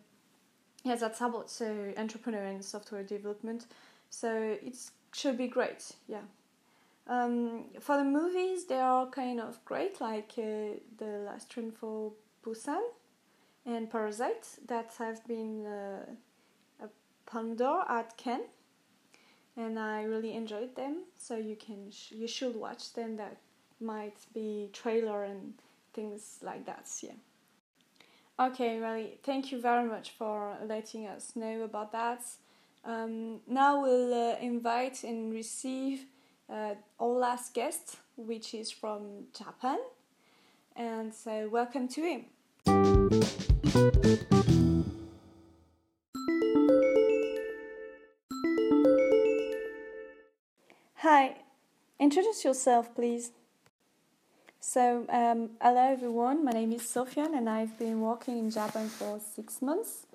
yeah, 0.85 0.97
that's 0.97 1.21
about 1.21 1.53
uh, 1.61 1.99
entrepreneur 1.99 2.45
and 2.45 2.65
software 2.65 3.03
development. 3.03 3.67
So 4.11 4.59
it 4.63 4.77
should 5.13 5.39
be 5.39 5.49
great. 5.49 5.93
Yeah. 6.09 6.23
Um, 7.07 7.65
for 7.81 7.97
the 7.97 8.05
movies, 8.05 8.67
they 8.67 8.79
are 8.79 9.07
kind 9.07 9.41
of 9.41 9.65
great, 9.65 10.01
like 10.01 10.33
uh, 10.39 10.79
The 10.99 11.25
Last 11.27 11.51
Train 11.51 11.73
for 11.73 12.13
Busan 12.45 12.83
and 13.67 13.91
Parasite, 13.91 14.47
that 14.67 14.93
have 14.99 15.27
been 15.27 15.67
uh, 15.67 16.05
a 16.85 16.89
Palme 17.27 17.57
at 17.89 18.17
Cannes, 18.17 18.47
and 19.57 19.79
I 19.79 20.03
really 20.03 20.35
enjoyed 20.35 20.77
them. 20.77 21.05
So 21.17 21.37
you 21.37 21.57
can 21.57 21.91
sh- 21.91 22.13
you 22.13 22.29
should 22.29 22.57
watch 22.57 22.93
them. 22.95 23.17
That 23.17 23.37
might 23.81 24.19
be 24.33 24.71
trailer 24.73 25.25
and 25.25 25.55
things 25.93 26.39
like 26.43 26.67
that. 26.67 26.89
Yeah. 27.03 27.13
Okay, 28.41 28.79
really, 28.79 29.19
thank 29.23 29.53
you 29.53 29.61
very 29.61 29.89
much 29.89 30.11
for 30.11 30.57
letting 30.67 31.07
us 31.07 31.37
know 31.37 31.63
about 31.63 31.93
that. 31.93 32.23
Um, 32.85 33.41
now 33.47 33.83
we'll 33.83 34.13
uh, 34.13 34.37
invite 34.41 35.05
and 35.05 35.33
receive 35.33 36.07
uh, 36.51 36.75
our 36.99 37.09
last 37.09 37.55
guest, 37.55 37.97
which 38.17 38.55
is 38.55 38.71
from 38.71 39.27
Japan. 39.37 39.79
And 40.75 41.15
so, 41.15 41.49
welcome 41.51 41.87
to 41.89 42.01
him. 42.01 42.25
Hi, 50.97 51.37
introduce 51.99 52.45
yourself, 52.45 52.95
please. 52.95 53.33
So, 54.73 55.05
um, 55.11 55.51
hello 55.61 55.93
everyone, 55.93 56.47
my 56.47 56.53
name 56.53 56.73
is 56.73 56.81
Sofiane 56.81 57.37
and 57.37 57.47
I've 57.47 57.79
been 57.79 58.01
working 58.01 58.39
in 58.39 58.51
Japan 58.51 58.89
for 58.89 59.21
six 59.21 59.61
months. 59.61 60.07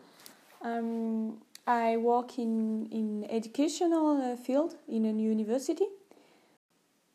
Um, 0.64 1.38
I 1.68 1.98
work 1.98 2.40
in, 2.40 2.88
in 2.92 3.28
educational 3.30 4.20
uh, 4.20 4.36
field 4.36 4.74
in 4.88 5.06
a 5.06 5.12
university. 5.14 5.86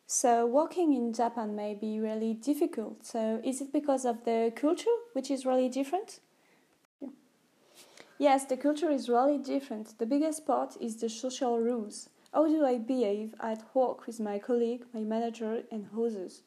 So, 0.06 0.46
working 0.46 0.94
in 0.94 1.12
Japan 1.12 1.56
may 1.56 1.74
be 1.74 1.98
really 1.98 2.34
difficult. 2.34 3.04
So, 3.04 3.40
is 3.42 3.60
it 3.60 3.72
because 3.72 4.04
of 4.04 4.24
the 4.24 4.52
culture, 4.54 4.96
which 5.12 5.28
is 5.28 5.44
really 5.44 5.68
different? 5.68 6.20
Yes, 8.18 8.44
the 8.44 8.56
culture 8.56 8.90
is 8.92 9.08
really 9.08 9.38
different. 9.38 9.98
The 9.98 10.06
biggest 10.06 10.46
part 10.46 10.76
is 10.80 10.94
the 10.94 11.08
social 11.08 11.58
rules. 11.58 12.08
How 12.32 12.46
do 12.46 12.64
I 12.64 12.78
behave 12.78 13.34
at 13.40 13.64
work 13.74 14.06
with 14.06 14.20
my 14.20 14.38
colleague, 14.38 14.84
my 14.94 15.00
manager, 15.00 15.64
and 15.72 15.88
others? 15.92 16.42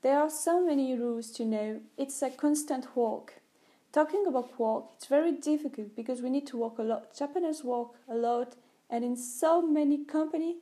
There 0.00 0.20
are 0.20 0.30
so 0.30 0.64
many 0.64 0.96
rules 0.96 1.32
to 1.32 1.44
know. 1.44 1.80
It's 1.96 2.22
a 2.22 2.30
constant 2.30 2.94
walk. 2.94 3.34
Talking 3.90 4.26
about 4.28 4.58
work, 4.58 4.84
it's 4.96 5.06
very 5.06 5.32
difficult 5.32 5.96
because 5.96 6.22
we 6.22 6.30
need 6.30 6.46
to 6.48 6.56
walk 6.56 6.78
a 6.78 6.82
lot. 6.82 7.16
Japanese 7.18 7.64
walk 7.64 7.96
a 8.08 8.14
lot, 8.14 8.54
and 8.88 9.04
in 9.04 9.16
so 9.16 9.60
many 9.60 10.04
companies, 10.04 10.56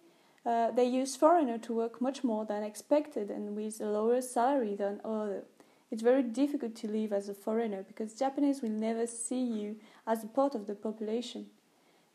uh, 0.47 0.71
they 0.71 0.87
use 0.87 1.17
foreigner 1.17 1.59
to 1.59 1.75
work 1.75 2.01
much 2.01 2.25
more 2.25 2.47
than 2.47 2.63
expected 2.63 3.31
and 3.31 3.55
with 3.55 3.79
a 3.81 3.85
lower 3.85 4.23
salary 4.23 4.75
than 4.75 5.03
other. 5.05 5.45
It's 5.91 6.03
very 6.03 6.23
difficult 6.23 6.75
to 6.77 6.89
live 6.89 7.13
as 7.13 7.29
a 7.29 7.35
foreigner 7.35 7.83
because 7.83 8.15
Japanese 8.15 8.63
will 8.63 8.71
never 8.71 9.07
see 9.07 9.43
you 9.43 9.77
as 10.07 10.25
a 10.25 10.29
part 10.29 10.55
of 10.55 10.67
the 10.67 10.75
population. 10.75 11.47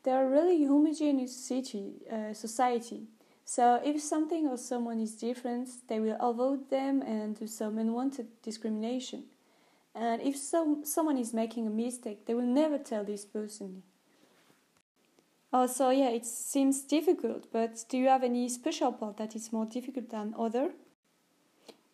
They 0.02 0.10
are 0.10 0.28
really 0.28 0.64
homogeneous 0.64 1.36
city, 1.36 2.02
uh, 2.10 2.32
society. 2.32 3.06
So 3.44 3.80
if 3.84 4.00
something 4.00 4.46
or 4.46 4.56
someone 4.56 5.00
is 5.00 5.14
different, 5.14 5.68
they 5.88 6.00
will 6.00 6.16
avoid 6.20 6.70
them 6.70 7.02
and 7.02 7.38
do 7.38 7.46
some 7.46 7.78
unwanted 7.78 8.28
discrimination. 8.42 9.24
And 9.94 10.22
if 10.22 10.36
some, 10.36 10.84
someone 10.84 11.18
is 11.18 11.34
making 11.34 11.66
a 11.66 11.70
mistake, 11.70 12.26
they 12.26 12.34
will 12.34 12.42
never 12.42 12.78
tell 12.78 13.04
this 13.04 13.24
person. 13.24 13.82
Oh, 15.52 15.66
so 15.66 15.90
yeah, 15.90 16.08
it 16.08 16.24
seems 16.24 16.80
difficult, 16.80 17.52
but 17.52 17.84
do 17.90 17.98
you 17.98 18.08
have 18.08 18.22
any 18.22 18.48
special 18.48 18.90
part 18.90 19.18
that 19.18 19.36
is 19.36 19.52
more 19.52 19.66
difficult 19.66 20.08
than 20.08 20.34
other? 20.38 20.70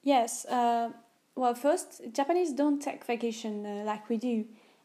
Yes. 0.04 0.44
Uh, 0.44 0.90
well, 1.34 1.54
first, 1.54 2.02
Japanese 2.12 2.52
don't 2.52 2.80
take 2.80 3.04
vacation 3.04 3.66
uh, 3.66 3.84
like 3.84 4.08
we 4.08 4.16
do, 4.16 4.44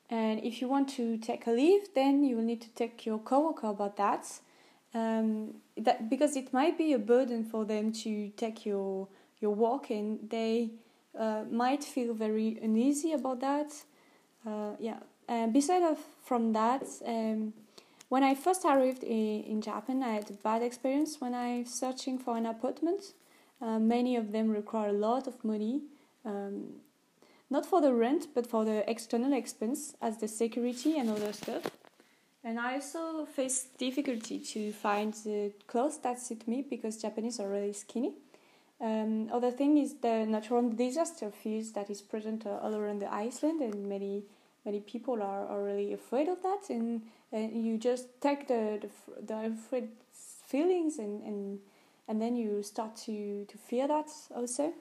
and 0.09 0.43
if 0.43 0.59
you 0.59 0.67
want 0.67 0.89
to 0.89 1.17
take 1.17 1.45
a 1.45 1.51
leave, 1.51 1.93
then 1.93 2.23
you 2.23 2.35
will 2.35 2.43
need 2.43 2.61
to 2.61 2.69
take 2.69 3.05
your 3.05 3.19
coworker 3.19 3.67
about 3.67 3.95
that 3.97 4.27
um, 4.93 5.55
that 5.77 6.09
because 6.09 6.35
it 6.35 6.53
might 6.53 6.77
be 6.77 6.93
a 6.93 6.99
burden 6.99 7.43
for 7.43 7.65
them 7.65 7.91
to 7.91 8.29
take 8.37 8.65
your 8.65 9.07
your 9.39 9.53
walk 9.53 9.89
and 9.89 10.29
they 10.29 10.71
uh, 11.17 11.43
might 11.51 11.83
feel 11.83 12.13
very 12.13 12.57
uneasy 12.61 13.13
about 13.13 13.39
that. 13.41 13.73
Uh, 14.45 14.71
yeah. 14.79 14.99
And 15.27 15.53
besides 15.53 15.85
of 15.85 15.99
from 16.23 16.53
that, 16.53 16.83
um, 17.05 17.53
when 18.09 18.23
I 18.23 18.35
first 18.35 18.65
arrived 18.65 19.03
in, 19.03 19.43
in 19.43 19.61
Japan, 19.61 20.03
I 20.03 20.13
had 20.13 20.29
a 20.29 20.33
bad 20.33 20.61
experience 20.61 21.19
when 21.19 21.33
I 21.33 21.59
was 21.59 21.69
searching 21.69 22.17
for 22.17 22.37
an 22.37 22.45
apartment. 22.45 23.13
Uh, 23.61 23.79
many 23.79 24.15
of 24.15 24.31
them 24.31 24.49
require 24.49 24.89
a 24.89 24.93
lot 24.93 25.27
of 25.27 25.43
money, 25.43 25.81
um, 26.25 26.81
not 27.49 27.65
for 27.65 27.79
the 27.81 27.93
rent, 27.93 28.27
but 28.35 28.45
for 28.45 28.65
the 28.65 28.89
external 28.89 29.33
expense 29.33 29.95
as 30.01 30.17
the 30.17 30.27
security 30.27 30.97
and 30.97 31.09
other 31.09 31.31
stuff. 31.31 31.63
And 32.43 32.59
I 32.59 32.75
also 32.75 33.25
face 33.25 33.67
difficulty 33.77 34.39
to 34.39 34.73
find 34.73 35.13
the 35.13 35.53
clothes 35.65 35.99
that 35.99 36.19
suit 36.19 36.47
me 36.47 36.65
because 36.69 37.01
Japanese 37.01 37.39
are 37.39 37.47
really 37.47 37.73
skinny. 37.73 38.13
Um, 38.81 39.29
other 39.31 39.51
thing 39.51 39.77
is 39.77 39.95
the 40.01 40.25
natural 40.25 40.69
disaster 40.69 41.31
fears 41.31 41.71
that 41.71 41.89
is 41.89 42.01
present 42.01 42.45
all 42.45 42.75
around 42.75 42.99
the 42.99 43.13
Iceland, 43.13 43.61
and 43.61 43.87
many 43.87 44.23
many 44.65 44.81
people 44.81 45.21
are, 45.21 45.47
are 45.47 45.63
really 45.63 45.93
afraid 45.93 46.27
of 46.27 46.41
that. 46.43 46.69
And, 46.69 47.03
and 47.31 47.65
you 47.65 47.77
just 47.77 48.19
take 48.19 48.47
the 48.47 48.79
the, 48.81 49.21
the 49.21 49.45
afraid 49.53 49.89
feelings 50.11 50.99
and, 50.99 51.23
and 51.23 51.59
and 52.07 52.21
then 52.21 52.35
you 52.35 52.61
start 52.63 52.97
to, 52.97 53.45
to 53.45 53.57
fear 53.57 53.87
that 53.87 54.09
also. 54.35 54.73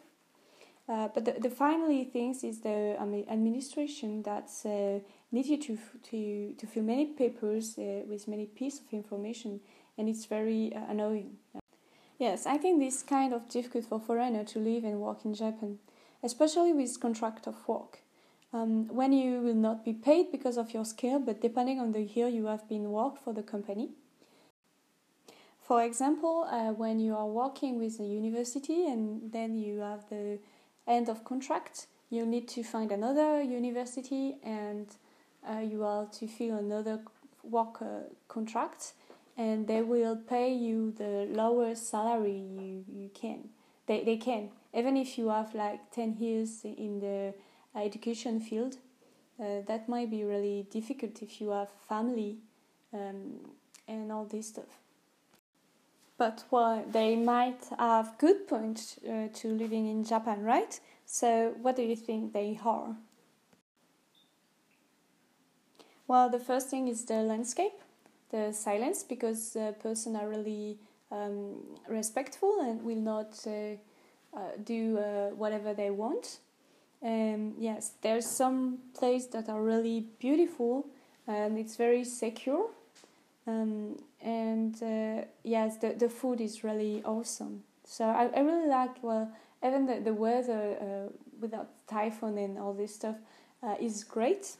Uh, 0.88 1.08
but 1.14 1.24
the, 1.24 1.32
the 1.38 1.50
finally 1.50 2.04
things 2.04 2.42
is 2.42 2.60
the 2.60 2.96
administration 3.30 4.22
that's 4.22 4.66
uh, 4.66 4.98
need 5.32 5.46
you 5.46 5.58
to 5.58 5.78
to 6.10 6.54
to 6.58 6.66
fill 6.66 6.82
many 6.82 7.06
papers 7.06 7.76
uh, 7.78 8.02
with 8.08 8.28
many 8.28 8.46
pieces 8.46 8.80
of 8.80 8.92
information, 8.92 9.60
and 9.96 10.08
it's 10.08 10.26
very 10.26 10.72
uh, 10.74 10.80
annoying. 10.88 11.38
Yes, 12.18 12.46
I 12.46 12.58
think 12.58 12.78
this 12.78 13.02
kind 13.02 13.32
of 13.32 13.48
difficult 13.48 13.86
for 13.86 13.98
foreigner 13.98 14.44
to 14.44 14.58
live 14.60 14.84
and 14.84 15.00
work 15.00 15.24
in 15.24 15.34
Japan, 15.34 15.78
especially 16.22 16.72
with 16.72 17.00
contract 17.00 17.46
of 17.48 17.56
work. 17.66 17.98
Um, 18.52 18.86
when 18.88 19.12
you 19.12 19.40
will 19.40 19.54
not 19.54 19.84
be 19.84 19.94
paid 19.94 20.30
because 20.30 20.58
of 20.58 20.74
your 20.74 20.84
skill, 20.84 21.18
but 21.18 21.40
depending 21.40 21.80
on 21.80 21.92
the 21.92 22.02
year 22.02 22.28
you 22.28 22.46
have 22.46 22.68
been 22.68 22.92
worked 22.92 23.24
for 23.24 23.32
the 23.32 23.42
company. 23.42 23.88
For 25.62 25.82
example, 25.82 26.46
uh, 26.50 26.72
when 26.72 27.00
you 27.00 27.16
are 27.16 27.26
working 27.26 27.78
with 27.78 27.98
a 27.98 28.04
university 28.04 28.86
and 28.86 29.32
then 29.32 29.56
you 29.56 29.80
have 29.80 30.08
the 30.10 30.38
end 30.86 31.08
of 31.08 31.24
contract, 31.24 31.86
you 32.10 32.26
need 32.26 32.46
to 32.48 32.62
find 32.62 32.92
another 32.92 33.40
university 33.40 34.36
and 34.44 34.86
uh, 35.48 35.60
you 35.60 35.84
are 35.84 36.06
to 36.06 36.26
fill 36.26 36.56
another 36.56 37.00
work 37.42 37.82
uh, 37.82 38.00
contract 38.28 38.92
and 39.36 39.66
they 39.66 39.82
will 39.82 40.16
pay 40.16 40.52
you 40.52 40.92
the 40.92 41.26
lowest 41.30 41.88
salary 41.88 42.36
you, 42.36 42.84
you 42.88 43.10
can. 43.14 43.48
They, 43.86 44.04
they 44.04 44.16
can. 44.16 44.50
Even 44.74 44.96
if 44.96 45.18
you 45.18 45.28
have 45.28 45.54
like 45.54 45.90
10 45.90 46.16
years 46.18 46.64
in 46.64 47.00
the 47.00 47.34
education 47.74 48.40
field, 48.40 48.76
uh, 49.40 49.62
that 49.66 49.88
might 49.88 50.10
be 50.10 50.24
really 50.24 50.66
difficult 50.70 51.22
if 51.22 51.40
you 51.40 51.50
have 51.50 51.70
family 51.88 52.38
um, 52.92 53.40
and 53.88 54.12
all 54.12 54.24
this 54.24 54.48
stuff. 54.48 54.78
But 56.18 56.44
well, 56.50 56.84
they 56.88 57.16
might 57.16 57.64
have 57.78 58.16
good 58.18 58.46
points 58.46 58.98
uh, 58.98 59.28
to 59.34 59.48
living 59.48 59.88
in 59.88 60.04
Japan, 60.04 60.44
right? 60.44 60.78
So, 61.04 61.54
what 61.60 61.74
do 61.74 61.82
you 61.82 61.96
think 61.96 62.32
they 62.32 62.60
are? 62.64 62.94
Well, 66.12 66.28
the 66.28 66.38
first 66.38 66.68
thing 66.68 66.88
is 66.88 67.06
the 67.06 67.22
landscape, 67.22 67.72
the 68.28 68.52
silence, 68.52 69.02
because 69.02 69.54
the 69.54 69.74
person 69.82 70.14
are 70.14 70.28
really 70.28 70.76
um, 71.10 71.54
respectful 71.88 72.60
and 72.60 72.82
will 72.82 73.00
not 73.00 73.38
uh, 73.46 73.76
uh, 74.36 74.40
do 74.62 74.98
uh, 74.98 75.30
whatever 75.30 75.72
they 75.72 75.88
want. 75.88 76.40
Um, 77.02 77.54
yes, 77.58 77.92
there's 78.02 78.26
some 78.26 78.80
places 78.92 79.30
that 79.30 79.48
are 79.48 79.62
really 79.62 80.04
beautiful 80.18 80.84
and 81.26 81.56
it's 81.56 81.76
very 81.76 82.04
secure. 82.04 82.66
Um, 83.46 83.96
and 84.20 84.74
uh, 84.82 85.24
yes, 85.44 85.78
the, 85.78 85.94
the 85.94 86.10
food 86.10 86.42
is 86.42 86.62
really 86.62 87.02
awesome. 87.06 87.62
So 87.86 88.04
I, 88.04 88.28
I 88.36 88.40
really 88.40 88.68
like, 88.68 89.02
well, 89.02 89.32
even 89.64 89.86
the, 89.86 89.98
the 89.98 90.12
weather 90.12 90.76
uh, 90.78 91.12
without 91.40 91.70
typhoon 91.88 92.36
and 92.36 92.58
all 92.58 92.74
this 92.74 92.96
stuff 92.96 93.16
uh, 93.62 93.76
is 93.80 94.04
great. 94.04 94.56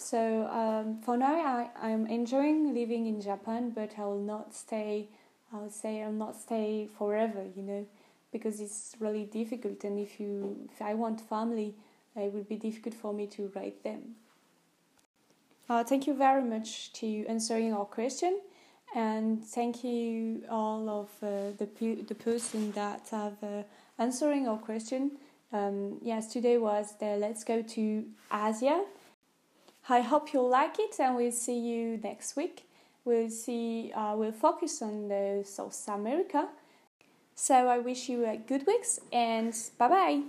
So 0.00 0.46
um, 0.46 1.00
for 1.02 1.16
now, 1.16 1.34
I, 1.34 1.70
I'm 1.82 2.06
enjoying 2.06 2.72
living 2.72 3.06
in 3.06 3.20
Japan, 3.20 3.72
but 3.74 3.90
I 3.98 4.04
will 4.04 4.20
not 4.20 4.54
stay. 4.54 5.08
I 5.52 5.56
will 5.56 5.70
say 5.70 6.02
I'll 6.04 6.12
not 6.12 6.36
stay 6.36 6.86
forever, 6.96 7.44
you 7.56 7.62
know, 7.62 7.84
because 8.30 8.60
it's 8.60 8.94
really 9.00 9.24
difficult. 9.24 9.82
And 9.82 9.98
if 9.98 10.20
you, 10.20 10.68
if 10.72 10.80
I 10.80 10.94
want 10.94 11.20
family, 11.20 11.74
it 12.14 12.32
will 12.32 12.44
be 12.44 12.54
difficult 12.54 12.94
for 12.94 13.12
me 13.12 13.26
to 13.26 13.50
write 13.56 13.82
them. 13.82 14.14
Uh, 15.68 15.82
thank 15.82 16.06
you 16.06 16.14
very 16.14 16.44
much 16.44 16.92
to 16.92 17.26
answering 17.26 17.74
our 17.74 17.84
question, 17.84 18.38
and 18.94 19.44
thank 19.44 19.82
you 19.82 20.44
all 20.48 20.88
of 20.88 21.08
uh, 21.22 21.50
the 21.58 21.66
pe- 21.66 22.02
the 22.02 22.14
person 22.14 22.70
that 22.72 23.08
have 23.10 23.36
uh, 23.42 23.62
answering 23.98 24.46
our 24.46 24.58
question. 24.58 25.10
Um, 25.52 25.98
yes, 26.02 26.32
today 26.32 26.56
was 26.56 26.94
the 27.00 27.16
Let's 27.16 27.42
Go 27.42 27.62
to 27.62 28.04
Asia. 28.32 28.84
I 29.90 30.00
hope 30.00 30.32
you'll 30.32 30.48
like 30.48 30.78
it, 30.78 30.96
and 31.00 31.16
we'll 31.16 31.32
see 31.32 31.58
you 31.58 31.98
next 32.02 32.36
week. 32.36 32.64
We'll 33.04 33.30
see. 33.30 33.92
Uh, 33.94 34.14
we'll 34.16 34.32
focus 34.32 34.82
on 34.82 35.08
the 35.08 35.42
South 35.44 35.88
America. 35.88 36.48
So 37.34 37.54
I 37.54 37.78
wish 37.78 38.08
you 38.08 38.26
a 38.26 38.36
good 38.36 38.66
weeks 38.66 38.98
and 39.12 39.54
bye 39.78 39.88
bye. 39.88 40.22